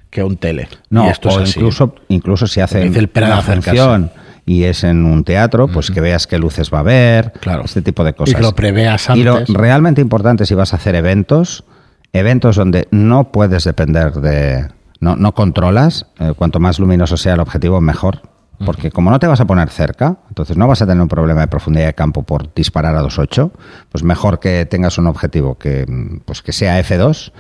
que 0.10 0.24
un 0.24 0.38
tele. 0.38 0.70
No, 0.90 1.06
y 1.06 1.10
esto 1.10 1.28
es 1.30 1.36
o 1.36 1.40
así. 1.42 1.60
incluso, 1.60 1.96
incluso 2.08 2.48
si 2.48 2.62
hacen 2.62 2.96
el 2.96 3.10
una 3.14 3.42
función 3.42 4.12
y 4.46 4.64
es 4.64 4.86
en 4.86 5.04
un 5.04 5.26
teatro, 5.26 5.68
pues 5.68 5.92
que 5.92 6.00
veas 6.00 6.26
qué 6.28 6.38
luces 6.38 6.72
va 6.74 6.78
a 6.78 6.82
haber, 6.82 7.34
Claro. 7.42 7.64
este 7.66 7.82
tipo 7.82 8.04
de 8.06 8.12
y 8.12 8.14
cosas. 8.14 8.36
que 8.36 8.42
lo 8.42 8.56
preveas 8.56 9.10
Y 9.16 9.24
lo 9.24 9.38
antes. 9.38 9.54
realmente 9.54 10.00
importante 10.00 10.46
si 10.46 10.54
vas 10.54 10.72
a 10.72 10.78
hacer 10.78 10.96
eventos, 10.96 11.66
eventos 12.14 12.56
donde 12.56 12.88
no 12.92 13.32
puedes 13.32 13.66
depender 13.66 14.14
de... 14.14 14.68
No, 15.02 15.18
no 15.18 15.34
controlas, 15.34 16.06
eh, 16.20 16.32
cuanto 16.38 16.62
más 16.62 16.80
luminoso 16.80 17.18
sea 17.18 17.34
el 17.34 17.42
objetivo, 17.42 17.82
mejor. 17.82 18.22
Porque 18.64 18.90
como 18.92 19.12
no 19.12 19.20
te 19.20 19.28
vas 19.28 19.40
a 19.42 19.46
poner 19.46 19.70
cerca, 19.70 20.18
entonces 20.30 20.56
no 20.56 20.68
vas 20.68 20.82
a 20.82 20.86
tener 20.88 21.02
un 21.02 21.08
problema 21.10 21.42
de 21.42 21.48
profundidad 21.48 21.88
de 21.88 21.94
campo 21.94 22.24
por 22.24 22.54
disparar 22.54 22.96
a 22.96 23.02
2.8, 23.02 23.52
pues 23.92 24.04
mejor 24.04 24.40
que 24.40 24.66
tengas 24.66 24.98
un 24.98 25.08
objetivo 25.08 25.56
que, 25.58 25.86
pues 26.24 26.42
que 26.42 26.54
sea 26.54 26.80
F2, 26.80 27.32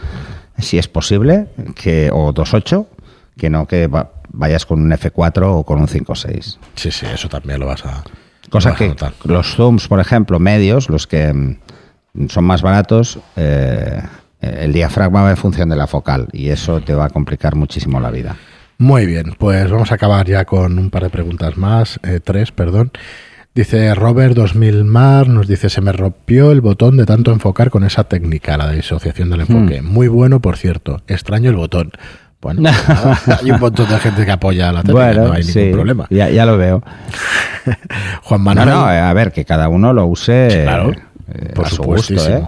si 0.58 0.78
es 0.78 0.88
posible, 0.88 1.48
que, 1.76 2.10
o 2.12 2.34
2.8, 2.34 2.86
que 3.38 3.50
no 3.50 3.66
que 3.66 3.88
va- 3.88 4.12
vayas 4.30 4.66
con 4.66 4.82
un 4.82 4.92
F4 4.92 5.44
o 5.60 5.64
con 5.64 5.80
un 5.80 5.88
5.6. 5.88 6.58
Sí, 6.76 6.92
sí, 6.92 7.06
eso 7.06 7.30
también 7.30 7.60
lo 7.60 7.68
vas 7.68 7.86
a 7.86 8.04
Cosa 8.50 8.70
a 8.72 8.76
que 8.76 8.90
notar. 8.90 9.14
los 9.24 9.56
zooms, 9.56 9.88
por 9.88 10.00
ejemplo, 10.00 10.40
medios, 10.40 10.90
los 10.90 11.08
que 11.08 11.34
mm, 11.34 12.28
son 12.28 12.44
más 12.44 12.62
baratos, 12.62 13.20
eh, 13.38 14.02
el 14.42 14.74
diafragma 14.74 15.24
va 15.24 15.32
en 15.32 15.38
función 15.38 15.70
de 15.70 15.76
la 15.78 15.88
focal 15.88 16.28
y 16.34 16.50
eso 16.50 16.82
te 16.82 16.94
va 16.94 17.06
a 17.06 17.10
complicar 17.10 17.56
muchísimo 17.56 18.00
la 18.00 18.12
vida. 18.12 18.36
Muy 18.78 19.06
bien, 19.06 19.36
pues 19.38 19.70
vamos 19.72 19.92
a 19.92 19.96
acabar 19.96 20.26
ya 20.28 20.46
con 20.46 20.78
un 20.78 20.90
par 20.90 21.04
de 21.04 21.10
preguntas 21.10 21.58
más, 21.58 22.00
eh, 22.04 22.20
tres, 22.24 22.52
perdón. 22.52 22.92
Dice 23.56 23.96
Robert 23.96 24.36
2000 24.36 24.84
Mar, 24.84 25.30
nos 25.30 25.48
dice, 25.48 25.70
se 25.70 25.80
me 25.80 25.94
rompió 25.94 26.52
el 26.52 26.60
botón 26.60 26.98
de 26.98 27.06
tanto 27.06 27.32
enfocar 27.32 27.70
con 27.70 27.86
esa 27.86 28.04
técnica, 28.04 28.58
la 28.58 28.68
de 28.68 28.76
disociación 28.76 29.30
del 29.30 29.42
enfoque. 29.42 29.82
Muy 29.82 30.10
bueno, 30.10 30.42
por 30.42 30.58
cierto. 30.58 31.02
Extraño 31.08 31.52
el 31.52 31.56
botón. 31.56 31.92
Bueno, 32.42 32.62
nada, 32.64 33.18
hay 33.42 33.52
un 33.52 33.60
montón 33.62 33.90
de 33.90 33.98
gente 33.98 34.26
que 34.26 34.32
apoya 34.32 34.74
la 34.74 34.84
técnica, 34.84 35.14
no 35.14 35.32
hay 35.32 35.44
ningún 35.44 35.72
problema. 35.72 36.08
Ya, 36.10 36.30
ya 36.30 36.46
lo 36.46 36.58
veo. 36.58 36.84
Juan 38.24 38.42
Manuel, 38.42 38.68
no, 38.68 38.92
eh, 38.92 39.00
a 39.00 39.14
ver, 39.14 39.32
que 39.32 39.46
cada 39.46 39.70
uno 39.70 39.94
lo 39.94 40.06
use 40.06 40.64
Claro, 40.64 40.92
eh, 40.92 41.54
por 41.56 41.66
a 41.66 41.70
su 41.70 41.82
gusto. 41.82 42.14
¿eh? 42.14 42.46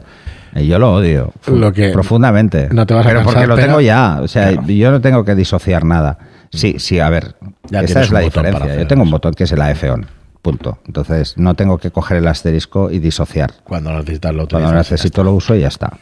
Y 0.56 0.68
Yo 0.68 0.80
lo 0.80 0.94
odio 0.94 1.34
Lo 1.48 1.72
que- 1.74 1.89
profundamente. 1.89 2.70
no 2.72 2.86
te 2.86 2.94
vas 2.94 3.06
a 3.06 3.10
pero 3.10 3.24
porque 3.24 3.48
lo 3.48 3.56
pero- 3.56 3.68
tengo 3.68 3.82
ya. 3.82 4.20
O 4.22 4.27
sea, 4.27 4.51
Claro. 4.54 4.68
yo 4.68 4.92
no 4.92 5.01
tengo 5.01 5.24
que 5.25 5.36
disociar 5.36 5.84
nada. 5.86 6.18
Sí, 6.51 6.75
sí, 6.80 7.00
a 7.00 7.10
ver. 7.10 7.36
Ya 7.70 7.82
es 7.82 8.12
la 8.12 8.20
diferencia. 8.22 8.63
hacer 8.66 8.80
Yo 8.80 8.88
tengo 8.88 9.04
un 9.04 9.12
botón 9.12 9.34
que 9.34 9.44
es 9.44 9.51
el 9.51 9.62
AF-ON. 9.62 10.06
Punto. 10.42 10.80
Entonces, 10.88 11.38
no 11.38 11.56
tengo 11.56 11.77
que 11.77 11.92
coger 11.92 12.18
el 12.18 12.27
asterisco 12.27 12.89
y 12.89 13.00
disociar. 13.00 13.51
cuando 13.66 13.92
necesitas 13.92 14.34
lo 14.34 14.48
Cuando 14.48 14.60
lo 14.60 14.66
utilizas, 14.68 14.92
necesito 14.92 15.24
lo 15.24 15.34
uso 15.34 15.56
y 15.56 15.60
ya 15.62 15.68
está. 15.68 15.98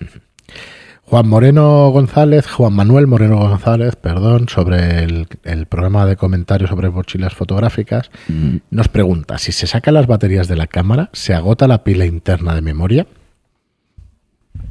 Juan 1.08 1.28
Moreno 1.28 1.90
González, 1.92 2.48
Juan 2.48 2.74
Manuel 2.74 3.06
Moreno 3.06 3.38
González, 3.38 3.96
perdón, 3.96 4.50
sobre 4.50 5.04
el, 5.04 5.28
el 5.44 5.68
programa 5.68 6.06
de 6.08 6.16
comentarios 6.16 6.70
sobre 6.72 6.90
mochilas 6.90 7.34
fotográficas, 7.36 8.10
Mm. 8.28 8.58
nos 8.72 8.88
pregunta, 8.88 9.38
si 9.38 9.52
se 9.52 9.68
sacan 9.68 9.94
las 9.94 10.08
baterías 10.08 10.48
de 10.48 10.56
la 10.56 10.66
cámara, 10.66 11.10
¿se 11.14 11.36
agota 11.36 11.68
la 11.68 11.84
pila 11.84 12.06
interna 12.06 12.56
de 12.56 12.62
memoria? 12.62 13.06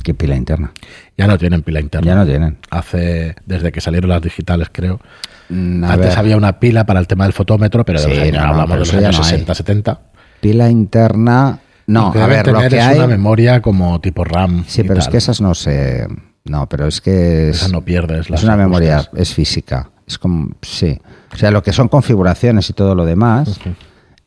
¿Qué 0.05 0.15
pila 0.15 0.37
interna? 0.37 0.71
Ya 1.19 1.27
no 1.27 1.37
tienen 1.39 1.63
pila 1.63 1.81
interna. 1.81 2.07
Ya 2.07 2.15
no 2.15 2.25
tienen. 2.25 2.59
Hace, 2.71 3.35
desde 3.47 3.73
que 3.73 3.81
salieron 3.81 4.11
las 4.11 4.23
digitales, 4.23 4.69
creo. 4.71 5.01
Mm, 5.49 5.83
a 5.83 5.95
Antes 5.95 6.11
ver, 6.11 6.19
había 6.19 6.37
una 6.37 6.61
pila 6.61 6.85
para 6.87 7.01
el 7.01 7.07
tema 7.09 7.25
del 7.25 7.33
fotómetro, 7.33 7.85
pero 7.85 8.01
de 8.01 8.05
Sí, 8.07 8.11
los 8.15 8.19
años- 8.23 8.35
no, 8.35 8.41
hablamos 8.51 8.71
de 8.71 8.79
los 8.79 8.95
años 8.95 9.19
no 9.19 9.25
hay. 9.25 9.31
60, 9.31 9.55
70. 9.55 10.01
pila 10.41 10.71
interna. 10.71 11.59
No, 11.87 12.13
a 12.15 12.27
ver, 12.27 12.47
lo 12.47 12.61
que 12.61 12.67
es 12.67 12.75
hay. 12.75 12.97
una 12.99 13.07
memoria 13.07 13.61
como 13.61 14.01
tipo 14.01 14.25
RAM. 14.25 14.65
Sí, 14.67 14.85
pero 14.85 15.01
es 15.01 15.09
que 15.09 15.17
esas 15.19 15.41
no 15.41 15.55
se. 15.55 16.07
No, 16.45 16.69
pero 16.69 16.87
es 16.87 17.01
que 17.01 17.49
es, 17.51 17.57
Esa 17.63 17.69
no 17.69 17.81
pierdes 17.83 18.29
las 18.31 18.41
es 18.41 18.45
una 18.45 18.57
memoria, 18.57 19.09
es 19.17 19.33
física. 19.35 19.89
Es 20.07 20.19
como. 20.19 20.51
Sí. 20.63 20.99
O 21.33 21.37
sea, 21.37 21.51
lo 21.51 21.63
que 21.63 21.73
son 21.73 21.89
configuraciones 21.89 22.69
y 22.71 22.75
todo 22.75 22.95
lo 22.95 23.05
demás. 23.07 23.59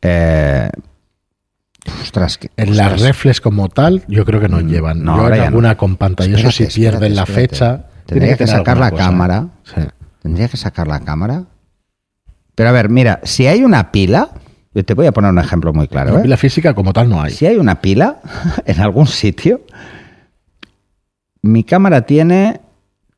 eh, 0.02 0.70
ostras, 2.02 2.38
que- 2.38 2.50
En 2.58 2.76
las 2.78 3.02
reflex 3.02 3.42
como 3.42 3.70
tal, 3.70 4.04
yo 4.08 4.26
creo 4.26 4.40
que 4.40 4.50
no 4.50 4.60
llevan. 4.62 5.00
Mm, 5.02 5.04
no, 5.04 5.16
yo 5.18 5.24
ahora 5.24 5.44
alguna 5.46 5.70
no. 5.70 5.78
con 5.78 5.96
pantallazo, 5.98 6.52
si 6.52 6.64
Espérate, 6.64 6.76
pierden 6.98 7.16
la 7.16 7.26
fecha. 7.26 7.86
Tendría 8.06 8.38
que 8.38 8.48
sacar 8.48 8.78
la 8.78 8.92
cosa. 8.92 9.04
cámara. 9.04 9.48
Sí. 9.64 9.82
Tendría 10.22 10.48
que 10.48 10.58
sacar 10.58 10.88
la 10.88 11.00
cámara. 11.02 11.44
Pero 12.56 12.70
a 12.70 12.72
ver, 12.72 12.90
mira, 12.90 13.20
si 13.24 13.48
hay 13.48 13.64
una 13.64 13.92
pila. 13.92 14.30
yo 14.74 14.84
Te 14.86 14.94
voy 14.94 15.06
a 15.08 15.12
poner 15.12 15.32
un 15.32 15.40
ejemplo 15.40 15.74
muy 15.74 15.88
claro. 15.88 16.14
La 16.14 16.20
¿eh? 16.20 16.24
pila 16.24 16.38
física 16.38 16.74
como 16.74 16.94
tal 16.94 17.10
no 17.10 17.22
hay. 17.22 17.32
Si 17.34 17.46
hay 17.46 17.58
una 17.58 17.82
pila 17.82 18.18
en 18.66 18.80
algún 18.80 19.08
sitio, 19.08 19.62
mi 21.42 21.64
cámara 21.64 22.02
tiene 22.02 22.62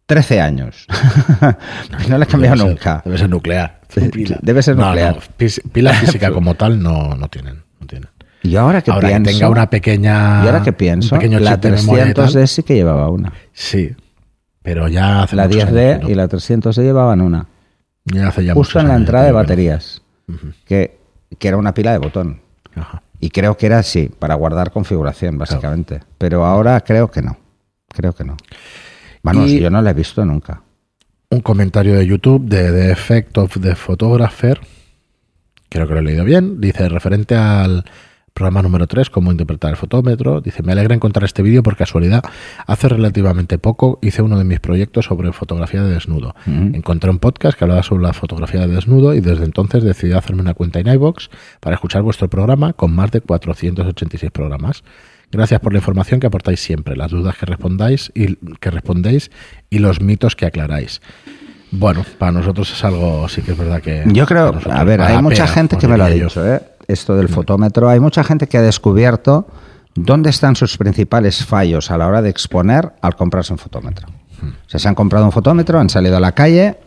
13 0.06 0.42
años. 0.42 0.88
no 2.10 2.18
la 2.18 2.26
he 2.26 2.28
cambiado 2.28 2.56
Debe 2.56 2.58
ser- 2.58 2.68
nunca. 2.68 3.02
Debe 3.06 3.18
ser 3.18 3.30
nuclear. 3.30 3.80
Debe 4.42 4.62
ser 4.64 4.76
nuclear. 4.78 5.16
no, 5.16 5.22
pila 5.72 5.94
física 6.02 6.32
como 6.32 6.56
tal 6.56 6.82
no, 6.82 7.16
no 7.16 7.28
tienen. 7.28 7.64
No 7.80 7.88
tienen. 7.88 8.10
Y 8.44 8.56
ahora 8.56 8.82
que 8.82 8.92
Ahora 8.92 9.10
pienso, 9.10 9.24
que 9.30 9.32
tenga 9.34 9.50
una 9.50 9.70
pequeña. 9.70 10.44
y 10.44 10.48
ahora 10.48 10.62
que 10.64 10.72
pienso, 10.74 11.16
un 11.16 11.20
pequeño 11.22 11.40
la 11.40 11.52
chip 11.56 11.62
de 11.64 11.72
memoria 11.72 12.10
y 12.10 12.14
tal, 12.14 12.28
300D 12.30 12.48
sí 12.48 12.64
que 12.64 12.76
llevaba 12.76 13.10
una. 13.10 13.34
Sí. 13.54 13.92
Pero 14.62 14.88
ya 14.88 15.24
hace 15.24 15.36
La 15.36 15.48
muchos 15.48 15.64
10D 15.64 15.78
años 15.90 16.00
que 16.00 16.04
no. 16.06 16.10
y 16.10 16.16
la 16.16 16.28
300D 16.30 16.82
llevaban 16.84 17.22
una. 17.22 17.48
Ya 18.06 18.28
hace 18.30 18.46
ya 18.46 18.54
Justo 18.54 18.80
en 18.80 18.88
la 18.88 18.96
entrada 18.96 19.26
de 19.26 19.32
baterías. 19.32 20.02
Que 20.66 20.98
que 21.38 21.48
era 21.48 21.58
una 21.58 21.74
pila 21.74 21.92
de 21.92 21.98
botón. 22.00 22.42
Ajá. 22.76 23.02
Y 23.20 23.30
creo 23.30 23.56
que 23.58 23.66
era 23.66 23.80
así, 23.80 24.10
para 24.18 24.36
guardar 24.36 24.72
configuración, 24.72 25.38
básicamente. 25.38 26.00
Pero 26.18 26.46
ahora 26.46 26.80
creo 26.82 27.12
que 27.12 27.22
no. 27.22 27.38
Creo 27.90 28.14
que 28.14 28.24
no. 28.24 28.38
Bueno, 29.22 29.46
Y- 29.46 29.60
yo 29.60 29.70
no 29.70 29.82
la 29.82 29.92
he 29.92 29.94
visto 29.94 30.24
nunca. 30.26 30.62
Un 31.30 31.42
comentario 31.42 31.96
de 31.96 32.08
YouTube 32.08 32.48
de 32.48 32.72
The 32.72 32.92
Effect 32.92 33.38
of 33.38 33.58
the 33.62 33.76
Photographer. 33.76 34.60
Creo 35.68 35.88
que 35.88 35.94
lo 35.94 36.00
he 36.00 36.04
leído 36.04 36.24
bien. 36.26 36.60
Dice, 36.62 36.88
referente 36.90 37.36
al 37.36 37.84
programa 38.34 38.62
número 38.62 38.88
3, 38.88 39.10
cómo 39.10 39.32
interpretar 39.32 39.72
el 39.72 39.78
fotómetro. 39.78 40.42
Dice, 40.42 40.64
me 40.64 40.72
alegra 40.72 40.96
encontrar 40.96 41.26
este 41.26 41.42
vídeo 41.42 41.64
por 41.64 41.76
casualidad. 41.76 42.24
Hace 42.66 42.90
relativamente 42.90 43.58
poco 43.58 44.00
hice 44.02 44.22
uno 44.22 44.38
de 44.38 44.44
mis 44.44 44.60
proyectos 44.60 45.06
sobre 45.06 45.32
fotografía 45.34 45.84
de 45.84 45.94
desnudo. 45.94 46.36
Encontré 46.46 47.10
un 47.10 47.20
podcast 47.20 47.58
que 47.58 47.66
hablaba 47.66 47.84
sobre 47.84 48.04
la 48.04 48.14
fotografía 48.14 48.62
de 48.62 48.68
desnudo 48.68 49.14
y 49.14 49.22
desde 49.22 49.46
entonces 49.46 49.84
decidí 49.84 50.14
hacerme 50.14 50.42
una 50.42 50.54
cuenta 50.54 50.80
en 50.80 50.88
iVoox 50.88 51.30
para 51.60 51.76
escuchar 51.76 52.02
vuestro 52.02 52.30
programa 52.30 52.74
con 52.74 52.94
más 52.94 53.12
de 53.12 53.22
486 53.22 54.32
programas. 54.32 54.84
Gracias 55.32 55.60
por 55.60 55.74
la 55.74 55.80
información 55.80 56.20
que 56.20 56.28
aportáis 56.28 56.60
siempre, 56.60 56.96
las 56.96 57.12
dudas 57.12 57.38
que 57.38 57.46
respondáis 57.46 58.12
y 58.16 58.36
que 58.36 58.72
respondéis 58.72 59.30
y 59.70 59.78
los 59.80 60.02
mitos 60.02 60.36
que 60.36 60.48
aclaráis. 60.48 61.02
Bueno, 61.72 62.04
para 62.18 62.32
nosotros 62.32 62.72
es 62.72 62.84
algo, 62.84 63.30
sí 63.30 63.44
que 63.44 63.52
es 63.52 63.58
verdad 63.58 63.82
que. 63.82 64.04
Yo 64.08 64.26
creo, 64.26 64.60
a 64.72 64.84
ver, 64.84 65.02
hay 65.02 65.22
mucha 65.22 65.46
gente 65.48 65.78
que 65.78 65.88
me 65.88 65.98
lo 65.98 66.04
ha 66.04 66.10
dicho, 66.10 66.46
¿eh? 66.46 66.60
Esto 66.90 67.16
del 67.16 67.30
fotómetro. 67.30 67.88
Hay 67.88 68.00
mucha 68.00 68.24
gente 68.24 68.48
que 68.48 68.58
ha 68.58 68.62
descubierto 68.62 69.48
dónde 69.96 70.30
están 70.30 70.56
sus 70.56 70.78
principales 70.78 71.46
fallos 71.46 71.92
a 71.92 71.98
la 71.98 72.08
hora 72.08 72.22
de 72.22 72.30
exponer 72.30 72.94
al 73.02 73.16
comprarse 73.16 73.54
un 73.54 73.60
fotómetro. 73.60 74.08
O 74.10 74.70
sea, 74.70 74.80
se 74.80 74.88
han 74.88 74.96
comprado 74.96 75.26
un 75.26 75.32
fotómetro, 75.32 75.80
han 75.80 75.90
salido 75.90 76.18
a 76.18 76.20
la 76.20 76.34
calle, 76.34 76.78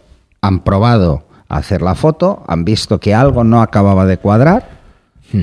han 0.41 0.61
probado 0.61 1.25
a 1.49 1.59
hacer 1.59 1.83
la 1.83 1.95
foto, 1.95 2.43
han 2.49 2.65
visto 2.65 2.99
que 2.99 3.15
algo 3.15 3.45
no 3.45 3.63
acababa 3.63 4.07
de 4.07 4.19
cuadrar, 4.19 4.83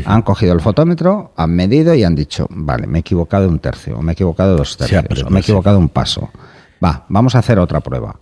han 0.06 0.22
cogido 0.22 0.54
el 0.54 0.62
fotómetro, 0.62 1.34
han 1.36 1.56
medido 1.56 1.96
y 1.96 2.04
han 2.04 2.16
dicho, 2.16 2.48
vale, 2.50 2.86
me 2.86 3.00
he 3.00 3.02
equivocado 3.02 3.48
un 3.48 3.60
tercio, 3.60 3.98
o 3.98 4.02
me 4.02 4.12
he 4.12 4.14
equivocado 4.14 4.56
dos 4.56 4.78
tercios, 4.78 5.24
o 5.24 5.30
me 5.30 5.40
he 5.40 5.42
equivocado 5.42 5.80
un 5.80 5.90
paso. 5.90 6.30
Va, 6.84 7.06
vamos 7.10 7.36
a 7.36 7.40
hacer 7.40 7.60
otra 7.60 7.82
prueba 7.82 8.20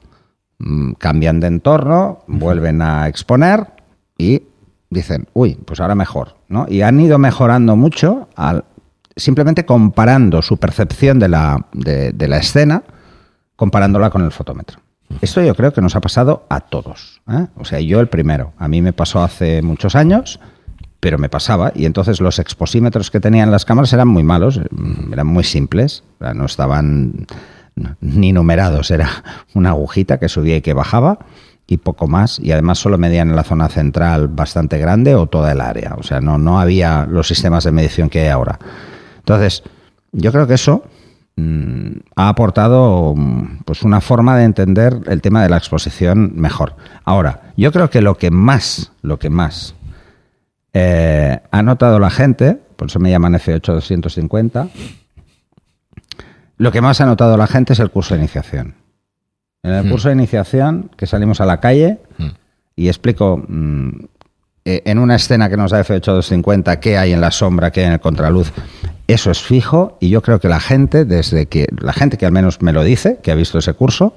mm, 0.60 0.94
cambian 0.94 1.40
de 1.40 1.48
entorno, 1.48 2.24
vuelven 2.28 2.82
a 2.82 3.08
exponer 3.08 3.68
y 4.18 4.44
dicen, 4.90 5.28
uy, 5.34 5.56
pues 5.66 5.80
ahora 5.80 5.96
mejor, 5.96 6.36
¿no? 6.48 6.66
Y 6.70 6.82
han 6.82 7.00
ido 7.00 7.18
mejorando 7.18 7.76
mucho 7.76 8.30
al, 8.36 8.66
simplemente 9.16 9.66
comparando 9.66 10.42
su 10.42 10.58
percepción 10.58 11.20
de 11.20 11.30
la, 11.30 11.66
de, 11.74 12.12
de 12.12 12.28
la 12.28 12.38
escena, 12.38 12.84
comparándola 13.56 14.10
con 14.10 14.24
el 14.24 14.32
fotómetro. 14.32 14.80
Esto 15.22 15.42
yo 15.42 15.56
creo 15.56 15.74
que 15.74 15.82
nos 15.82 15.96
ha 15.96 16.02
pasado 16.02 16.46
a 16.50 16.60
todos. 16.62 17.22
¿eh? 17.30 17.48
O 17.56 17.66
sea, 17.66 17.80
yo 17.80 18.00
el 18.00 18.08
primero. 18.08 18.54
A 18.58 18.68
mí 18.68 18.82
me 18.82 18.94
pasó 18.94 19.24
hace 19.24 19.62
muchos 19.62 19.96
años, 19.96 20.40
pero 21.00 21.18
me 21.18 21.30
pasaba. 21.30 21.72
Y 21.74 21.86
entonces 21.86 22.20
los 22.22 22.40
exposímetros 22.40 23.10
que 23.10 23.20
tenían 23.20 23.52
las 23.52 23.66
cámaras 23.66 23.94
eran 23.94 24.08
muy 24.08 24.24
malos, 24.24 24.60
mm, 24.70 25.14
eran 25.14 25.28
muy 25.28 25.44
simples, 25.44 26.04
no 26.36 26.46
estaban 26.46 27.26
ni 28.02 28.32
numerados. 28.32 28.92
Era 28.92 29.24
una 29.54 29.70
agujita 29.70 30.20
que 30.20 30.30
subía 30.30 30.58
y 30.58 30.62
que 30.62 30.74
bajaba 30.74 31.20
y 31.68 31.78
poco 31.78 32.08
más. 32.08 32.40
Y 32.40 32.52
además 32.52 32.80
solo 32.80 32.98
medían 32.98 33.30
en 33.30 33.36
la 33.36 33.44
zona 33.44 33.68
central 33.68 34.30
bastante 34.30 34.78
grande 34.78 35.14
o 35.16 35.28
toda 35.28 35.52
el 35.52 35.62
área. 35.62 35.96
O 35.98 36.04
sea, 36.04 36.22
no, 36.22 36.38
no 36.38 36.60
había 36.60 37.06
los 37.06 37.28
sistemas 37.28 37.66
de 37.66 37.72
medición 37.72 38.10
que 38.10 38.22
hay 38.22 38.30
ahora. 38.30 38.58
Entonces, 39.20 39.64
yo 40.14 40.32
creo 40.32 40.48
que 40.48 40.54
eso 40.54 40.84
mm, 41.36 41.92
ha 42.16 42.30
aportado 42.30 43.14
mm, 43.16 43.60
pues 43.66 43.84
una 43.84 44.00
forma 44.00 44.38
de 44.38 44.46
entender 44.46 45.02
el 45.08 45.22
tema 45.22 45.44
de 45.44 45.50
la 45.50 45.58
exposición 45.58 46.32
mejor. 46.36 46.76
Ahora, 47.04 47.52
yo 47.58 47.72
creo 47.72 47.90
que 47.90 48.02
lo 48.02 48.18
que 48.18 48.32
más, 48.32 48.94
lo 49.02 49.20
que 49.20 49.30
más 49.30 49.76
eh, 50.74 51.40
ha 51.52 51.62
notado 51.62 52.00
la 52.00 52.10
gente, 52.10 52.58
por 52.78 52.88
eso 52.88 53.00
me 53.00 53.10
llaman 53.10 53.34
F8250, 53.34 54.70
lo 56.58 56.72
que 56.72 56.82
más 56.82 57.02
ha 57.02 57.06
notado 57.06 57.38
la 57.38 57.48
gente 57.48 57.74
es 57.74 57.80
el 57.80 57.92
curso 57.92 58.14
de 58.14 58.22
iniciación. 58.22 58.76
En 59.64 59.74
el 59.74 59.86
Hmm. 59.86 59.90
curso 59.90 60.08
de 60.10 60.16
iniciación, 60.16 60.90
que 60.98 61.06
salimos 61.08 61.42
a 61.42 61.46
la 61.46 61.60
calle 61.60 62.00
Hmm. 62.18 62.28
y 62.76 62.88
explico 62.88 63.44
mm, 63.48 63.90
eh, 64.66 64.82
en 64.86 65.00
una 65.00 65.16
escena 65.16 65.50
que 65.50 65.58
nos 65.58 65.72
da 65.72 65.80
F8250 65.84 66.80
qué 66.80 66.98
hay 66.98 67.14
en 67.14 67.22
la 67.22 67.32
sombra, 67.32 67.72
qué 67.72 67.82
hay 67.82 67.88
en 67.88 67.94
el 67.94 68.00
contraluz, 68.00 68.52
eso 69.08 69.32
es 69.32 69.40
fijo 69.42 69.98
y 70.02 70.10
yo 70.10 70.22
creo 70.22 70.40
que 70.40 70.50
la 70.50 70.60
gente, 70.60 71.06
desde 71.06 71.46
que 71.46 71.68
la 71.80 71.94
gente 71.94 72.18
que 72.18 72.26
al 72.26 72.34
menos 72.34 72.62
me 72.62 72.74
lo 72.74 72.84
dice, 72.84 73.20
que 73.24 73.32
ha 73.32 73.36
visto 73.36 73.58
ese 73.60 73.74
curso, 73.74 74.14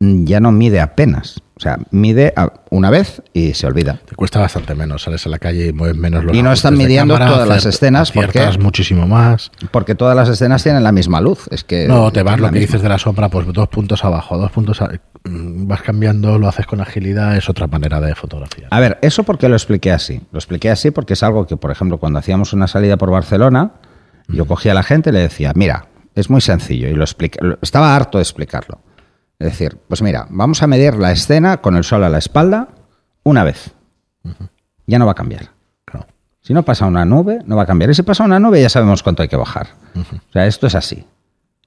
ya 0.00 0.40
no 0.40 0.52
mide 0.52 0.80
apenas. 0.80 1.40
O 1.56 1.60
sea, 1.60 1.76
mide 1.90 2.32
una 2.70 2.88
vez 2.88 3.20
y 3.32 3.54
se 3.54 3.66
olvida. 3.66 3.98
Te 4.08 4.14
cuesta 4.14 4.38
bastante 4.38 4.76
menos, 4.76 5.02
sales 5.02 5.26
a 5.26 5.28
la 5.28 5.40
calle 5.40 5.66
y 5.66 5.72
mueves 5.72 5.96
menos 5.96 6.22
los 6.22 6.36
Y 6.36 6.40
no 6.40 6.52
están 6.52 6.76
midiendo 6.76 7.14
cámara, 7.14 7.32
todas 7.32 7.48
las 7.48 7.66
escenas 7.66 8.12
porque- 8.12 8.48
muchísimo 8.60 9.08
más. 9.08 9.50
Porque 9.72 9.96
todas 9.96 10.14
las 10.14 10.28
escenas 10.28 10.62
tienen 10.62 10.84
la 10.84 10.92
misma 10.92 11.20
luz. 11.20 11.48
Es 11.50 11.64
que 11.64 11.88
No, 11.88 12.12
te 12.12 12.22
vas 12.22 12.38
lo 12.38 12.46
que 12.46 12.52
misma. 12.52 12.60
dices 12.66 12.82
de 12.82 12.88
la 12.88 12.98
sombra, 12.98 13.28
pues 13.28 13.44
dos 13.52 13.66
puntos 13.68 14.04
abajo, 14.04 14.38
dos 14.38 14.52
puntos. 14.52 14.80
a- 14.82 14.88
mm, 15.24 15.66
vas 15.66 15.82
cambiando, 15.82 16.38
lo 16.38 16.46
haces 16.46 16.64
con 16.66 16.80
agilidad, 16.80 17.36
es 17.36 17.48
otra 17.48 17.66
manera 17.66 18.00
de 18.00 18.14
fotografía. 18.14 18.68
A 18.70 18.78
ver, 18.78 18.98
¿eso 19.02 19.24
por 19.24 19.36
qué 19.36 19.48
lo 19.48 19.56
expliqué 19.56 19.90
así? 19.90 20.20
Lo 20.30 20.38
expliqué 20.38 20.70
así 20.70 20.92
porque 20.92 21.14
es 21.14 21.24
algo 21.24 21.44
que, 21.48 21.56
por 21.56 21.72
ejemplo, 21.72 21.98
cuando 21.98 22.20
hacíamos 22.20 22.52
una 22.52 22.68
salida 22.68 22.96
por 22.98 23.10
Barcelona, 23.10 23.72
yo 24.28 24.44
cogía 24.46 24.70
a 24.70 24.74
la 24.76 24.84
gente 24.84 25.10
y 25.10 25.12
le 25.12 25.20
decía, 25.20 25.50
mira, 25.56 25.86
es 26.14 26.30
muy 26.30 26.40
sencillo, 26.40 26.86
y 26.88 26.94
lo 26.94 27.02
expliqué, 27.02 27.38
estaba 27.62 27.96
harto 27.96 28.18
de 28.18 28.22
explicarlo. 28.22 28.78
Es 29.38 29.46
decir, 29.46 29.78
pues 29.88 30.02
mira, 30.02 30.26
vamos 30.30 30.62
a 30.62 30.66
medir 30.66 30.94
la 30.94 31.12
escena 31.12 31.58
con 31.58 31.76
el 31.76 31.84
sol 31.84 32.02
a 32.02 32.08
la 32.08 32.18
espalda 32.18 32.68
una 33.22 33.44
vez. 33.44 33.72
Ya 34.86 34.98
no 34.98 35.06
va 35.06 35.12
a 35.12 35.14
cambiar. 35.14 35.50
Claro. 35.84 36.06
Si 36.40 36.52
no 36.52 36.64
pasa 36.64 36.86
una 36.86 37.04
nube, 37.04 37.40
no 37.44 37.56
va 37.56 37.62
a 37.62 37.66
cambiar. 37.66 37.90
Y 37.90 37.94
si 37.94 38.02
pasa 38.02 38.24
una 38.24 38.40
nube, 38.40 38.60
ya 38.60 38.68
sabemos 38.68 39.02
cuánto 39.02 39.22
hay 39.22 39.28
que 39.28 39.36
bajar. 39.36 39.68
O 39.94 40.32
sea, 40.32 40.46
esto 40.46 40.66
es 40.66 40.74
así. 40.74 41.06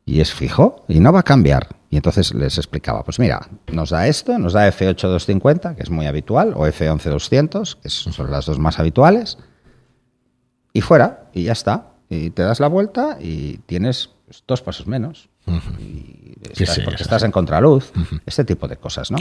Y 0.06 0.20
es 0.20 0.34
fijo 0.34 0.84
y 0.88 1.00
no 1.00 1.14
va 1.14 1.22
a 1.22 1.24
cambiar. 1.24 1.70
Y 1.90 1.96
entonces 1.98 2.34
les 2.34 2.58
explicaba, 2.58 3.04
pues 3.04 3.20
mira, 3.20 3.48
nos 3.72 3.92
da 3.92 4.08
esto, 4.08 4.38
nos 4.38 4.54
da 4.54 4.68
F8250, 4.68 5.76
que 5.76 5.84
es 5.84 5.90
muy 5.90 6.08
habitual, 6.08 6.54
o 6.56 6.66
F11200, 6.66 7.78
que 7.82 7.90
son 7.90 8.32
las 8.32 8.46
dos 8.46 8.60
más 8.60 8.80
habituales, 8.80 9.38
y 10.74 10.82
fuera, 10.82 11.30
y 11.34 11.44
ya 11.44 11.52
está. 11.52 11.92
Y 12.10 12.32
te 12.32 12.44
das 12.44 12.60
la 12.60 12.68
vuelta 12.68 13.18
y 13.20 13.58
tienes 13.66 14.10
dos 14.48 14.62
pasos 14.62 14.88
menos. 14.88 15.30
Y 15.48 16.12
Sí, 16.54 16.64
estás- 16.64 16.76
sí, 16.76 16.82
porque 16.82 16.96
es 16.96 17.02
estás 17.02 17.24
en 17.24 17.32
contraluz. 17.32 17.92
Este 18.26 18.44
tipo 18.44 18.68
de 18.68 18.76
cosas, 18.78 19.12
¿no? 19.12 19.18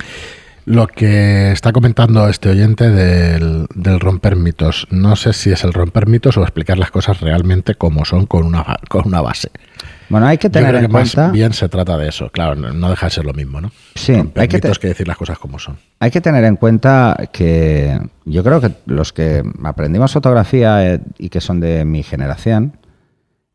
Lo 0.66 0.86
que 0.86 1.52
está 1.52 1.72
comentando 1.72 2.28
este 2.28 2.48
oyente 2.50 2.90
del, 2.90 3.66
del 3.74 3.98
romper 4.00 4.36
mitos, 4.36 4.86
no 4.90 5.16
sé 5.16 5.32
si 5.32 5.50
es 5.50 5.64
el 5.64 5.72
romper 5.72 6.06
mitos 6.06 6.36
o 6.36 6.42
explicar 6.42 6.78
las 6.78 6.90
cosas 6.90 7.20
realmente 7.20 7.74
como 7.76 8.04
son 8.04 8.26
con 8.26 8.44
una, 8.46 8.64
con 8.88 9.06
una 9.06 9.20
base. 9.22 9.50
Bueno, 10.10 10.26
hay 10.26 10.38
que 10.38 10.48
Yo 10.48 10.52
tener 10.52 10.72
que 10.78 10.84
en 10.84 10.92
más 10.92 11.14
cuenta... 11.14 11.30
bien 11.32 11.52
se 11.54 11.68
trata 11.68 11.96
de 11.96 12.08
eso, 12.08 12.30
claro, 12.30 12.54
no, 12.56 12.90
deja 12.90 13.06
de 13.06 13.10
ser 13.10 13.24
lo 13.24 13.32
mismo, 13.32 13.60
¿no? 13.60 13.70
Sí, 13.94 14.14
Romper 14.14 14.42
hay 14.42 14.48
que 14.48 14.58
te- 14.58 14.70
que 14.72 14.88
decir 14.88 15.08
las 15.08 15.16
cosas 15.16 15.38
como 15.38 15.58
son. 15.58 15.78
Hay 15.98 16.10
que 16.10 16.20
tener 16.20 16.44
en 16.44 16.56
cuenta 16.56 17.16
que 17.32 17.98
yo 18.24 18.42
creo 18.44 18.60
que 18.60 18.72
los 18.86 19.12
que 19.12 19.42
aprendimos 19.64 20.12
fotografía 20.12 20.94
eh, 20.94 21.00
y 21.18 21.28
que 21.30 21.40
son 21.40 21.60
de 21.60 21.84
mi 21.84 22.02
generación 22.02 22.76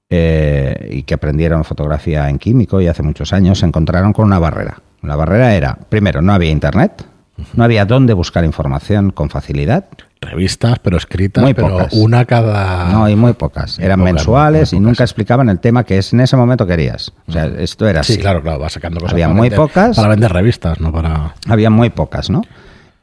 eh, 0.10 0.90
y 0.92 1.04
que 1.04 1.14
aprendieron 1.16 1.64
fotografía 1.64 2.30
en 2.30 2.38
químico 2.40 2.82
y 2.82 2.88
hace 2.88 3.04
muchos 3.04 3.34
años 3.34 3.60
se 3.60 3.66
encontraron 3.66 4.14
con 4.14 4.26
una 4.26 4.40
barrera. 4.40 4.82
La 5.02 5.16
barrera 5.16 5.54
era, 5.56 5.78
primero, 5.90 6.22
no 6.22 6.34
había 6.34 6.50
internet, 6.52 7.06
no 7.54 7.64
había 7.64 7.86
dónde 7.86 8.14
buscar 8.14 8.44
información 8.46 9.12
con 9.12 9.30
facilidad, 9.30 9.86
Revistas, 10.22 10.80
pero 10.80 10.98
escritas, 10.98 11.44
Muy 11.44 11.54
pero 11.54 11.68
pocas. 11.70 11.94
una 11.94 12.26
cada... 12.26 12.92
no, 12.92 13.08
y 13.08 13.16
muy 13.16 13.34
pocas. 13.34 13.78
Eran 13.78 14.02
mensuales 14.02 14.74
muy 14.74 14.78
y 14.78 14.82
nunca 14.82 15.04
explicaban 15.04 15.50
el 15.50 15.60
tema 15.60 15.84
que 15.84 16.00
es 16.00 16.14
en 16.14 16.22
ese 16.22 16.36
momento 16.36 16.66
querías. 16.66 17.14
O 17.28 17.32
sea, 17.32 17.46
esto 17.46 17.88
era 17.88 18.00
así. 18.00 18.14
Sí, 18.14 18.20
claro, 18.20 18.42
claro, 18.42 18.60
va 18.60 18.70
sacando 18.70 19.00
cosas. 19.00 19.14
Había 19.14 19.28
muy 19.28 19.50
vender- 19.50 19.58
pocas. 19.58 19.96
Para 19.96 20.08
vender 20.08 20.34
revistas, 20.34 20.80
no 20.80 20.92
para... 20.92 21.36
había 21.48 21.70
muy 21.70 21.92
pocas, 21.92 22.32
¿no? 22.32 22.42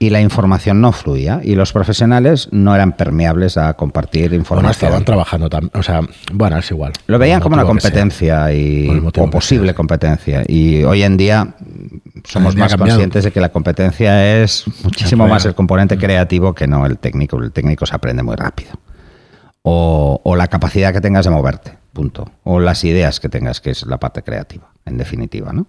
Y 0.02 0.10
la 0.10 0.20
información 0.20 0.80
no 0.80 0.90
fluía 0.90 1.40
y 1.44 1.54
los 1.54 1.72
profesionales 1.72 2.48
no 2.50 2.74
eran 2.74 2.96
permeables 2.96 3.56
a 3.56 3.74
compartir 3.74 4.30
Bueno, 4.30 4.34
información. 4.40 4.70
estaban 4.72 5.04
trabajando 5.04 5.48
también. 5.48 5.70
O 5.76 5.82
sea, 5.84 6.00
bueno, 6.32 6.58
es 6.58 6.68
igual. 6.72 6.92
Lo 7.06 7.20
veían 7.20 7.40
como 7.40 7.54
una 7.54 7.64
competencia 7.64 8.52
y, 8.52 8.88
o 8.88 9.30
posible 9.30 9.68
sea, 9.68 9.74
competencia. 9.76 10.42
Y 10.48 10.82
hoy 10.82 11.04
en 11.04 11.16
día 11.16 11.44
mm, 11.44 11.98
somos 12.24 12.56
más 12.56 12.72
cambiado. 12.72 12.98
conscientes 12.98 13.22
de 13.22 13.30
que 13.30 13.40
la 13.40 13.50
competencia 13.50 14.42
es 14.42 14.64
muchísimo 14.82 15.28
más 15.28 15.46
el 15.46 15.54
componente 15.54 15.96
creativo 15.96 16.52
que 16.52 16.66
no 16.66 16.84
el 16.84 16.98
técnico. 16.98 17.38
El 17.38 17.52
técnico 17.52 17.86
se 17.86 17.94
aprende 17.94 18.24
muy 18.24 18.34
rápido. 18.34 18.72
O, 19.62 20.20
o 20.24 20.34
la 20.34 20.48
capacidad 20.48 20.92
que 20.92 21.00
tengas 21.00 21.26
de 21.26 21.30
moverte, 21.30 21.78
punto. 21.92 22.28
O 22.42 22.58
las 22.58 22.82
ideas 22.82 23.20
que 23.20 23.28
tengas, 23.28 23.60
que 23.60 23.70
es 23.70 23.86
la 23.86 23.98
parte 23.98 24.24
creativa, 24.24 24.68
en 24.84 24.98
definitiva, 24.98 25.52
¿no? 25.52 25.68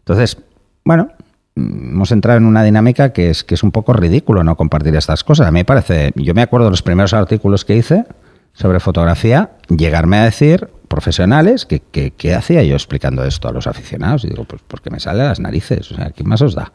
Entonces, 0.00 0.36
bueno, 0.84 1.04
mm, 1.04 1.31
hemos 1.54 2.10
entrado 2.12 2.38
en 2.38 2.46
una 2.46 2.62
dinámica 2.62 3.12
que 3.12 3.30
es, 3.30 3.44
que 3.44 3.54
es 3.54 3.62
un 3.62 3.70
poco 3.72 3.92
ridículo 3.92 4.42
no 4.44 4.56
compartir 4.56 4.94
estas 4.96 5.24
cosas. 5.24 5.46
A 5.46 5.50
mí 5.50 5.60
me 5.60 5.64
parece, 5.64 6.12
yo 6.16 6.34
me 6.34 6.42
acuerdo 6.42 6.66
de 6.66 6.70
los 6.70 6.82
primeros 6.82 7.12
artículos 7.14 7.64
que 7.64 7.76
hice 7.76 8.04
sobre 8.54 8.80
fotografía, 8.80 9.52
llegarme 9.68 10.18
a 10.18 10.24
decir 10.24 10.68
profesionales 10.88 11.64
que, 11.66 11.80
que- 11.80 12.10
¿qué 12.12 12.34
hacía 12.34 12.62
yo 12.62 12.74
explicando 12.74 13.24
esto 13.24 13.48
a 13.48 13.52
los 13.52 13.66
aficionados? 13.66 14.24
Y 14.24 14.28
digo, 14.28 14.44
pues 14.44 14.62
porque 14.66 14.90
me 14.90 15.00
sale 15.00 15.22
a 15.22 15.26
las 15.28 15.40
narices, 15.40 15.90
o 15.92 15.94
sea, 15.94 16.10
¿qué 16.10 16.22
más 16.24 16.42
os 16.42 16.54
da? 16.54 16.72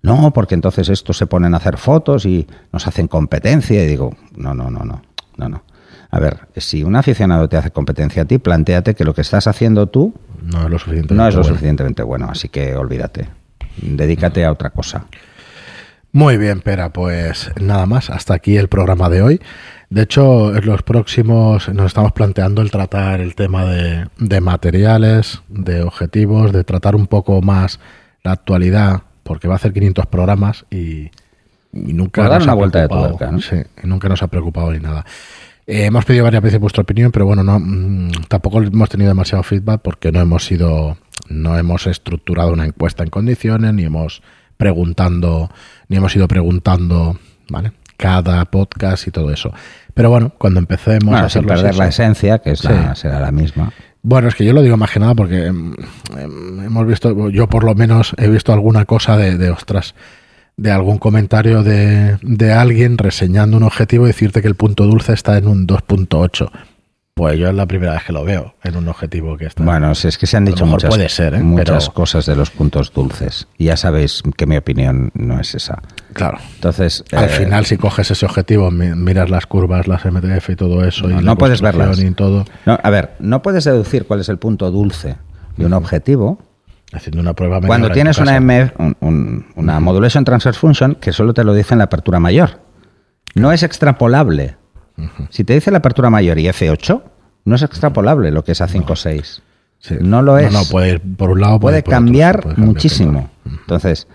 No, 0.00 0.32
porque 0.32 0.54
entonces 0.54 0.88
estos 0.88 1.18
se 1.18 1.26
ponen 1.26 1.54
a 1.54 1.56
hacer 1.58 1.76
fotos 1.76 2.24
y 2.24 2.46
nos 2.72 2.86
hacen 2.86 3.08
competencia. 3.08 3.82
Y 3.82 3.86
digo, 3.86 4.16
no, 4.36 4.54
no, 4.54 4.70
no, 4.70 4.84
no, 4.84 5.02
no, 5.36 5.48
no. 5.48 5.62
A 6.10 6.20
ver, 6.20 6.48
si 6.56 6.84
un 6.84 6.94
aficionado 6.96 7.48
te 7.48 7.56
hace 7.56 7.70
competencia 7.70 8.22
a 8.22 8.24
ti, 8.24 8.38
planteate 8.38 8.94
que 8.94 9.04
lo 9.04 9.12
que 9.12 9.20
estás 9.20 9.46
haciendo 9.46 9.88
tú 9.88 10.14
No 10.42 10.64
es 10.64 10.70
lo 10.70 10.78
suficientemente 10.78 11.14
no 11.14 11.28
es 11.28 11.34
lo 11.34 11.40
bueno. 11.42 11.54
suficientemente 11.54 12.02
bueno, 12.02 12.28
así 12.30 12.48
que 12.48 12.76
olvídate. 12.76 13.28
Dedícate 13.82 14.44
a 14.44 14.52
otra 14.52 14.70
cosa. 14.70 15.06
Muy 16.12 16.38
bien, 16.38 16.60
Pera, 16.60 16.92
pues 16.92 17.50
nada 17.60 17.86
más, 17.86 18.10
hasta 18.10 18.34
aquí 18.34 18.56
el 18.56 18.68
programa 18.68 19.10
de 19.10 19.22
hoy. 19.22 19.40
De 19.90 20.02
hecho, 20.02 20.54
en 20.56 20.66
los 20.66 20.82
próximos 20.82 21.68
nos 21.68 21.86
estamos 21.86 22.12
planteando 22.12 22.62
el 22.62 22.70
tratar 22.70 23.20
el 23.20 23.34
tema 23.34 23.64
de, 23.64 24.06
de 24.18 24.40
materiales, 24.40 25.42
de 25.48 25.82
objetivos, 25.82 26.52
de 26.52 26.64
tratar 26.64 26.94
un 26.96 27.06
poco 27.06 27.40
más 27.42 27.78
la 28.22 28.32
actualidad, 28.32 29.02
porque 29.22 29.48
va 29.48 29.54
a 29.54 29.56
hacer 29.56 29.72
500 29.72 30.06
programas 30.06 30.64
y, 30.70 31.10
y 31.72 31.92
nunca 31.92 32.22
dar 32.22 32.32
nos 32.34 32.44
una 32.44 32.52
ha 32.52 32.56
vuelta 32.56 32.80
de 32.80 32.88
tuerca, 32.88 33.30
¿no? 33.30 33.40
Sí, 33.40 33.56
y 33.82 33.86
nunca 33.86 34.08
nos 34.08 34.22
ha 34.22 34.28
preocupado 34.28 34.72
ni 34.72 34.80
nada. 34.80 35.04
Eh, 35.66 35.84
hemos 35.84 36.06
pedido 36.06 36.24
varias 36.24 36.42
veces 36.42 36.58
vuestra 36.58 36.82
opinión, 36.82 37.12
pero 37.12 37.26
bueno, 37.26 37.44
no, 37.44 37.58
mm, 37.60 38.10
tampoco 38.28 38.62
hemos 38.62 38.88
tenido 38.88 39.10
demasiado 39.10 39.42
feedback 39.42 39.82
porque 39.82 40.10
no 40.10 40.20
hemos 40.20 40.44
sido, 40.44 40.96
no 41.28 41.58
hemos 41.58 41.86
estructurado 41.86 42.52
una 42.52 42.66
encuesta 42.66 43.02
en 43.02 43.10
condiciones, 43.10 43.74
ni 43.74 43.84
hemos 43.84 44.22
preguntando, 44.56 45.50
ni 45.88 45.96
hemos 45.96 46.14
ido 46.16 46.28
preguntando, 46.28 47.18
¿vale? 47.48 47.72
Cada 47.96 48.44
podcast 48.46 49.06
y 49.08 49.10
todo 49.10 49.32
eso. 49.32 49.52
Pero 49.94 50.10
bueno, 50.10 50.32
cuando 50.38 50.60
empecemos 50.60 51.08
a 51.14 51.22
Bueno, 51.22 51.28
sin 51.28 51.40
hacerlo 51.40 51.48
perder 51.48 51.74
la 51.76 51.88
esencia, 51.88 52.38
que 52.38 52.50
es 52.52 52.64
la- 52.64 52.94
Sí. 52.94 53.00
será 53.02 53.20
la 53.20 53.32
misma. 53.32 53.72
Bueno, 54.02 54.28
es 54.28 54.34
que 54.36 54.44
yo 54.44 54.52
lo 54.52 54.62
digo 54.62 54.76
más 54.76 54.90
que 54.92 55.00
nada 55.00 55.14
porque 55.14 55.46
em, 55.46 55.74
em, 56.16 56.60
hemos 56.64 56.86
visto, 56.86 57.30
yo 57.30 57.48
por 57.48 57.64
lo 57.64 57.74
menos 57.74 58.14
he 58.16 58.28
visto 58.28 58.52
alguna 58.52 58.84
cosa 58.84 59.16
de, 59.16 59.36
de 59.36 59.50
ostras, 59.50 59.94
de 60.56 60.70
algún 60.70 60.98
comentario 60.98 61.62
de, 61.62 62.18
de 62.22 62.52
alguien 62.52 62.98
reseñando 62.98 63.56
un 63.56 63.64
objetivo 63.64 64.04
y 64.04 64.08
decirte 64.08 64.40
que 64.42 64.48
el 64.48 64.54
punto 64.54 64.84
dulce 64.86 65.12
está 65.12 65.36
en 65.38 65.48
un 65.48 65.66
2.8. 65.66 66.50
Pues 67.18 67.36
yo 67.38 67.48
es 67.48 67.54
la 67.54 67.66
primera 67.66 67.92
vez 67.94 68.04
que 68.04 68.12
lo 68.12 68.24
veo 68.24 68.54
en 68.62 68.76
un 68.76 68.86
objetivo 68.86 69.36
que 69.36 69.46
está. 69.46 69.64
Bueno, 69.64 69.92
si 69.96 70.06
es 70.06 70.16
que 70.16 70.26
se 70.28 70.36
han 70.36 70.44
dicho 70.44 70.64
muchas, 70.64 70.88
puede 70.88 71.08
ser, 71.08 71.34
¿eh? 71.34 71.40
muchas 71.40 71.86
Pero- 71.88 71.94
cosas 71.94 72.24
de 72.26 72.36
los 72.36 72.50
puntos 72.50 72.92
dulces. 72.92 73.48
Y 73.58 73.64
ya 73.64 73.76
sabéis 73.76 74.22
que 74.36 74.46
mi 74.46 74.56
opinión 74.56 75.10
no 75.14 75.40
es 75.40 75.54
esa. 75.56 75.82
claro. 76.12 76.38
Entonces, 76.54 77.04
Al 77.12 77.24
eh, 77.24 77.28
final, 77.28 77.66
si 77.66 77.76
coges 77.76 78.10
ese 78.10 78.24
objetivo, 78.24 78.70
mi- 78.70 78.94
miras 78.94 79.30
las 79.30 79.46
curvas, 79.46 79.88
las 79.88 80.04
MTF 80.04 80.50
y 80.50 80.56
todo 80.56 80.84
eso, 80.84 81.08
No, 81.08 81.10
y 81.10 81.14
la 81.16 81.20
no 81.22 81.36
puedes 81.36 81.60
construcción 81.60 81.90
verlas. 81.96 82.10
y 82.12 82.14
todo, 82.14 82.44
no, 82.66 82.78
a 82.82 82.90
ver, 82.90 83.10
no 83.18 83.42
puedes 83.42 83.64
deducir 83.64 84.06
cuál 84.06 84.20
es 84.20 84.28
el 84.28 84.38
punto 84.38 84.70
dulce 84.70 85.16
de 85.56 85.66
un 85.66 85.72
objetivo 85.72 86.38
haciendo 86.92 87.20
una 87.20 87.34
prueba. 87.34 87.60
cuando 87.60 87.90
tienes 87.90 88.18
una, 88.18 88.38
un- 88.78 88.96
un- 89.00 89.46
una 89.56 89.80
modulation 89.80 90.24
transfer 90.24 90.54
function 90.54 90.94
que 90.94 91.12
solo 91.12 91.34
te 91.34 91.42
lo 91.42 91.52
dice 91.52 91.74
en 91.74 91.78
la 91.78 91.84
apertura 91.84 92.20
mayor. 92.20 92.60
No 93.34 93.50
es 93.52 93.62
extrapolable. 93.64 94.56
Si 95.30 95.44
te 95.44 95.54
dice 95.54 95.70
la 95.70 95.78
apertura 95.78 96.10
mayor 96.10 96.38
y 96.38 96.46
F8, 96.48 97.02
no 97.44 97.54
es 97.54 97.62
extrapolable 97.62 98.30
lo 98.30 98.42
que 98.44 98.52
es 98.52 98.60
A5 98.60 98.96
6. 98.96 99.42
Sí. 99.80 99.96
No 100.00 100.22
lo 100.22 100.38
es. 100.38 100.52
No, 100.52 100.64
puede 100.64 100.90
ir 100.94 101.02
por 101.16 101.30
un 101.30 101.40
lado, 101.40 101.60
puede 101.60 101.78
otro, 101.78 101.90
cambiar 101.92 102.40
puede 102.42 102.54
cambiar 102.54 102.66
muchísimo. 102.68 103.30
Entonces, 103.46 104.08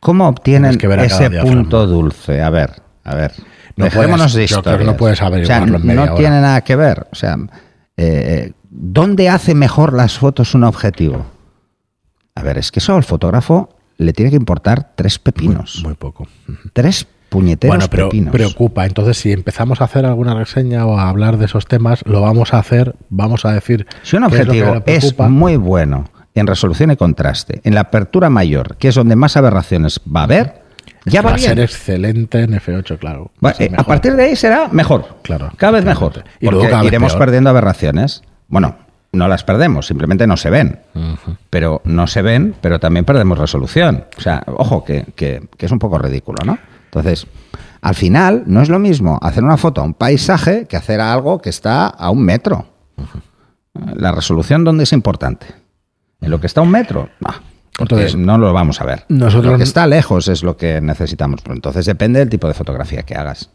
¿cómo 0.00 0.28
obtienen 0.28 0.78
que 0.78 0.86
ese 1.04 1.30
punto 1.30 1.86
dulce? 1.86 2.40
A 2.42 2.50
ver, 2.50 2.80
a 3.04 3.14
ver. 3.14 3.32
No 3.76 3.86
dejémonos 3.86 4.32
puedes- 4.32 4.34
de 4.34 4.46
yo 4.46 4.62
creo 4.62 4.76
que 4.78 4.82
historias. 4.82 4.86
no 4.86 4.96
puedes 4.96 5.20
o 5.22 5.46
sea, 5.46 5.66
no 5.66 6.02
hora. 6.02 6.14
tiene 6.14 6.40
nada 6.40 6.60
que 6.60 6.76
ver. 6.76 7.06
O 7.10 7.14
sea, 7.16 7.36
eh, 7.96 8.52
¿dónde 8.70 9.28
hace 9.28 9.54
mejor 9.54 9.94
las 9.94 10.18
fotos 10.18 10.54
un 10.54 10.64
objetivo? 10.64 11.26
A 12.34 12.42
ver, 12.42 12.58
es 12.58 12.70
que 12.70 12.78
eso 12.80 12.94
al 12.94 13.02
fotógrafo 13.04 13.70
le 13.98 14.12
tiene 14.12 14.30
que 14.30 14.36
importar 14.36 14.92
tres 14.94 15.18
pepinos. 15.18 15.80
Muy 15.82 15.94
poco. 15.94 16.28
Tres 16.72 17.06
puñeteros 17.32 17.74
Bueno, 17.76 17.90
pero 17.90 18.08
pepinos. 18.08 18.32
preocupa. 18.32 18.86
Entonces, 18.86 19.16
si 19.18 19.32
empezamos 19.32 19.80
a 19.80 19.84
hacer 19.84 20.06
alguna 20.06 20.34
reseña 20.34 20.86
o 20.86 20.98
a 20.98 21.08
hablar 21.08 21.38
de 21.38 21.46
esos 21.46 21.66
temas, 21.66 22.04
lo 22.06 22.20
vamos 22.20 22.54
a 22.54 22.58
hacer, 22.58 22.94
vamos 23.10 23.44
a 23.44 23.52
decir. 23.52 23.86
Si 24.02 24.14
un 24.16 24.22
es 24.24 24.28
objetivo 24.32 24.82
es, 24.86 25.18
muy 25.18 25.56
bueno 25.56 26.04
en 26.34 26.46
resolución 26.46 26.90
y 26.92 26.96
contraste, 26.96 27.60
en 27.64 27.74
la 27.74 27.80
apertura 27.80 28.30
mayor, 28.30 28.76
que 28.76 28.88
es 28.88 28.94
donde 28.94 29.16
más 29.16 29.36
aberraciones 29.36 30.00
va 30.06 30.20
a 30.20 30.24
haber, 30.24 30.62
ya 31.04 31.20
va, 31.22 31.32
a 31.32 31.34
bien. 31.36 31.48
ser 31.48 31.60
excelente 31.60 32.40
en 32.42 32.52
F8, 32.52 32.98
claro. 32.98 33.32
Va- 33.44 33.50
Va 33.50 33.56
a 33.58 33.62
eh, 33.64 33.70
a 33.76 33.82
partir 33.82 34.14
de 34.14 34.24
ahí 34.24 34.36
será 34.36 34.68
mejor. 34.70 35.16
Claro, 35.22 35.50
Cada 35.56 35.72
vez 35.72 35.84
mejor. 35.84 36.22
Y 36.40 36.44
porque 36.46 36.68
luego 36.68 36.84
iremos 36.84 37.12
peor. 37.12 37.18
perdiendo 37.24 37.50
aberraciones. 37.50 38.22
Bueno, 38.48 38.76
no 39.12 39.28
las 39.28 39.42
perdemos, 39.44 39.86
simplemente 39.86 40.26
no 40.26 40.36
se 40.36 40.48
ven. 40.48 40.78
Pero 41.50 41.82
no 41.84 42.06
se 42.06 42.22
ven, 42.22 42.54
pero 42.60 42.78
también 42.80 43.04
perdemos 43.04 43.38
resolución. 43.38 44.04
O 44.16 44.20
sea, 44.20 44.42
ojo, 44.46 44.84
que, 44.84 45.04
que- 45.16 45.42
que 45.58 45.66
es 45.66 45.72
un 45.72 45.78
poco 45.78 45.98
ridículo, 45.98 46.38
¿no? 46.46 46.56
Entonces, 46.94 47.26
al 47.80 47.94
final, 47.94 48.44
no 48.46 48.60
es 48.60 48.68
lo 48.68 48.78
mismo 48.78 49.18
hacer 49.22 49.42
una 49.42 49.56
foto 49.56 49.80
a 49.80 49.84
un 49.84 49.94
paisaje 49.94 50.66
que 50.68 50.76
hacer 50.76 51.00
a 51.00 51.12
algo 51.12 51.40
que 51.40 51.48
está 51.48 51.86
a 51.86 52.10
un 52.10 52.22
metro. 52.22 52.66
La 53.94 54.12
resolución, 54.12 54.62
¿dónde 54.64 54.84
es 54.84 54.92
importante? 54.92 55.46
¿En 56.20 56.30
lo 56.30 56.38
que 56.38 56.46
está 56.46 56.60
a 56.60 56.64
un 56.64 56.70
metro? 56.70 57.08
Entonces, 57.78 58.14
no 58.14 58.36
lo 58.36 58.52
vamos 58.52 58.80
a 58.82 58.84
ver. 58.84 59.04
nosotros- 59.08 59.52
Lo 59.52 59.56
que 59.58 59.64
está 59.64 59.86
lejos 59.86 60.28
es 60.28 60.42
lo 60.42 60.56
que 60.58 60.80
necesitamos. 60.82 61.40
Entonces 61.46 61.86
depende 61.86 62.18
del 62.20 62.28
tipo 62.28 62.46
de 62.46 62.54
fotografía 62.54 63.02
que 63.02 63.14
hagas. 63.14 63.48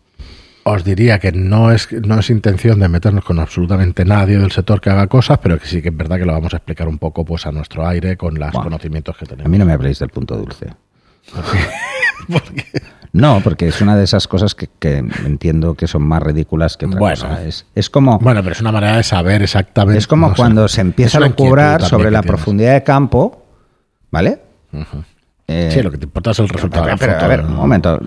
Os 0.64 0.84
diría 0.84 1.20
que 1.20 1.32
no 1.32 1.72
es, 1.72 1.88
no 2.06 2.20
es 2.20 2.30
intención 2.32 2.80
de 2.80 2.90
meternos 2.90 3.24
con 3.24 3.40
absolutamente 3.40 4.04
nadie 4.04 4.38
del 4.40 4.52
sector 4.52 4.82
que 4.82 4.90
haga 4.90 5.08
cosas, 5.08 5.38
pero 5.38 5.58
que 5.60 5.68
sí 5.68 5.82
que 5.82 5.90
es 5.90 5.96
verdad 5.96 6.18
que 6.18 6.26
lo 6.26 6.34
vamos 6.34 6.54
a 6.54 6.58
explicar 6.58 6.88
un 6.90 6.98
poco 6.98 7.24
pues 7.24 7.46
a 7.46 7.52
nuestro 7.54 7.88
aire 7.88 8.18
con 8.18 8.34
los 8.38 8.52
Bueno, 8.52 8.64
conocimientos 8.64 9.16
que 9.16 9.24
A 9.26 9.28
tenemos. 9.30 9.50
mí 9.52 9.58
no 9.60 9.66
me 9.66 9.72
habléis 9.74 10.00
del 10.00 10.10
punto 10.10 10.36
dulce. 10.36 10.66
No, 13.14 13.40
porque 13.44 13.68
es 13.70 13.82
una 13.82 13.96
de 13.96 14.04
esas 14.04 14.28
cosas 14.28 14.54
que, 14.54 14.68
que 14.80 14.98
entiendo 15.26 15.74
que 15.74 15.88
son 15.88 16.04
más 16.04 16.22
ridículas 16.22 16.78
que 16.78 16.86
otra 16.86 17.00
Bueno. 17.00 17.16
cosa. 17.16 17.44
Es, 17.44 17.66
es 17.74 17.90
como, 17.90 18.20
Bueno, 18.20 18.44
pero 18.44 18.54
es 18.54 18.62
una 18.62 18.72
manera 18.72 18.98
de 18.98 19.04
saber 19.04 19.42
exactamente. 19.42 19.98
es 19.98 20.06
como 20.08 20.28
no 20.28 20.34
sé. 20.34 20.38
cuando 20.38 20.68
se 20.68 20.82
empieza 20.82 21.18
Es 21.18 21.24
a 21.26 21.30
también 21.30 21.80
sobre 21.90 22.12
la 22.12 22.22
tienes. 22.22 22.28
profundidad 22.28 22.74
de 22.74 22.84
campo, 22.84 23.44
¿vale? 24.12 24.42
Eh, 25.48 25.70
Sí, 25.74 25.82
lo 25.82 25.90
que 25.90 25.98
te 25.98 26.04
importa 26.06 26.32
es 26.32 26.40
el 26.40 26.50
resultado 26.50 26.84
pero, 26.84 26.96
de 26.98 26.98
la 26.98 27.00
pero, 27.00 27.14
foto. 27.14 27.26
a 27.26 27.28
ver, 27.30 27.44
¿no? 27.46 27.50
un 27.52 27.56
momento. 27.56 28.00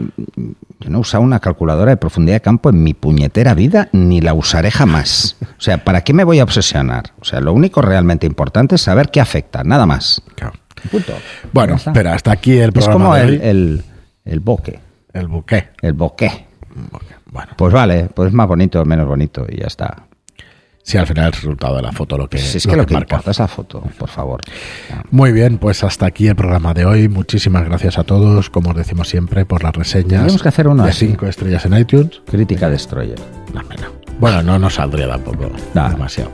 Yo 0.78 0.90
no 0.90 0.98
he 0.98 1.00
usado 1.00 1.24
una 1.24 1.40
calculadora 1.40 1.90
de 1.90 1.96
profundidad 1.96 2.36
de 2.36 2.40
campo 2.42 2.68
en 2.70 2.82
mi 2.82 2.92
puñetera 2.94 3.54
vida, 3.54 3.88
ni 3.92 4.20
la 4.20 4.34
usaré 4.34 4.70
jamás. 4.70 5.36
O 5.42 5.60
sea, 5.60 5.82
¿para 5.82 6.02
qué 6.02 6.12
me 6.12 6.22
voy 6.24 6.38
a 6.38 6.44
obsesionar? 6.44 7.04
O 7.20 7.24
sea, 7.24 7.40
lo 7.40 7.52
único 7.54 7.80
realmente 7.82 8.26
importante 8.26 8.74
es 8.76 8.82
saber 8.82 9.10
qué 9.10 9.20
afecta, 9.20 9.64
nada 9.64 9.86
más. 9.86 10.22
Claro. 10.36 10.52
Punto. 10.90 11.14
Bueno, 11.52 11.74
espera, 11.76 12.14
hasta 12.14 12.30
aquí 12.32 12.52
el 12.58 12.68
Es 12.68 12.72
programa 12.84 12.92
como 12.94 13.14
de 13.16 13.22
hoy. 13.24 13.28
el, 13.34 13.40
el 13.42 13.84
boque. 14.40 14.78
El 15.12 15.26
buque. 15.28 15.68
El 15.82 15.92
boque. 15.94 16.46
Bueno, 17.32 17.52
Pues 17.56 17.72
vale, 17.72 18.08
pues 18.14 18.28
es 18.28 18.34
más 18.34 18.46
bonito 18.46 18.80
o 18.80 18.84
menos 18.84 19.06
bonito 19.06 19.44
y 19.48 19.58
ya 19.60 19.66
está. 19.66 20.04
sí, 20.82 20.96
al 20.98 21.06
final 21.06 21.26
el 21.26 21.32
resultado 21.32 21.76
de 21.76 21.82
la 21.82 21.92
foto 21.92 22.16
lo 22.16 22.28
que, 22.28 22.38
Si 22.38 22.58
es 22.58 22.66
que 22.66 22.76
lo 22.76 22.86
que 22.86 22.94
marca. 22.94 23.16
importa 23.16 23.30
es 23.32 23.38
la 23.38 23.48
foto, 23.48 23.82
por 23.98 24.08
favor. 24.08 24.40
Muy 25.10 25.32
bien, 25.32 25.58
pues 25.58 25.82
hasta 25.84 26.06
aquí 26.06 26.28
el 26.28 26.36
programa 26.36 26.72
de 26.74 26.84
hoy. 26.84 27.08
Muchísimas 27.08 27.64
gracias 27.64 27.98
a 27.98 28.04
todos, 28.04 28.50
como 28.50 28.70
os 28.70 28.76
decimos 28.76 29.08
siempre, 29.08 29.44
por 29.44 29.62
las 29.64 29.74
reseñas. 29.74 30.22
Tenemos 30.22 30.42
que 30.42 30.48
hacer 30.48 30.68
uno 30.68 30.84
de 30.84 30.90
así. 30.90 31.06
5 31.08 31.26
estrellas 31.26 31.64
en 31.66 31.76
iTunes. 31.76 32.22
Crítica 32.26 32.70
Destroyer. 32.70 33.18
No, 33.54 33.62
no. 33.62 33.68
Bueno, 34.20 34.42
no 34.42 34.58
nos 34.58 34.74
saldría 34.74 35.08
tampoco 35.08 35.50
No, 35.74 35.90
demasiado. 35.90 36.30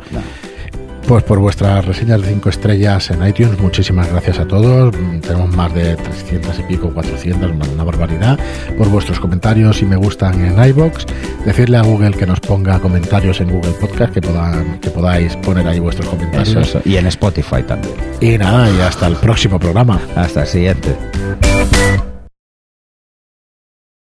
Pues 1.07 1.23
por 1.23 1.39
vuestras 1.39 1.85
reseñas 1.85 2.21
de 2.21 2.29
5 2.31 2.49
estrellas 2.49 3.11
en 3.11 3.25
iTunes, 3.25 3.61
muchísimas 3.61 4.11
gracias 4.11 4.41
a 4.41 4.49
todos. 4.49 4.93
Mm, 4.97 5.21
Tenemos 5.21 5.55
más 5.55 5.73
de 5.73 5.95
300 5.95 6.59
y 6.59 6.63
pico, 6.65 6.91
400, 6.93 7.53
una, 7.53 7.65
una 7.65 7.85
barbaridad. 7.85 8.39
Por 8.77 8.89
vuestros 8.89 9.21
comentarios 9.21 9.81
y 9.83 9.87
me 9.87 9.95
gustan 9.95 10.45
en 10.45 10.63
iBox. 10.71 11.07
Decirle 11.45 11.77
a 11.77 11.83
Google 11.83 12.11
que 12.11 12.27
nos 12.27 12.41
ponga 12.41 12.81
comentarios 12.81 13.41
en 13.41 13.51
Google 13.53 13.73
Podcast, 13.81 14.13
que, 14.15 14.21
podan, 14.21 14.81
que 14.81 14.91
podáis 14.91 15.37
poner 15.37 15.69
ahí 15.69 15.79
vuestros 15.79 16.09
comentarios. 16.09 16.49
Eso, 16.49 16.61
eso. 16.61 16.83
Y 16.85 16.97
en 16.97 17.07
Spotify 17.07 17.63
también. 17.63 17.95
Y 18.21 18.37
nada, 18.37 18.69
y 18.69 18.81
hasta 18.81 19.07
el 19.07 19.15
próximo 19.15 19.61
programa. 19.61 20.01
Hasta 20.17 20.43
el 20.43 20.49
siguiente. 20.49 20.97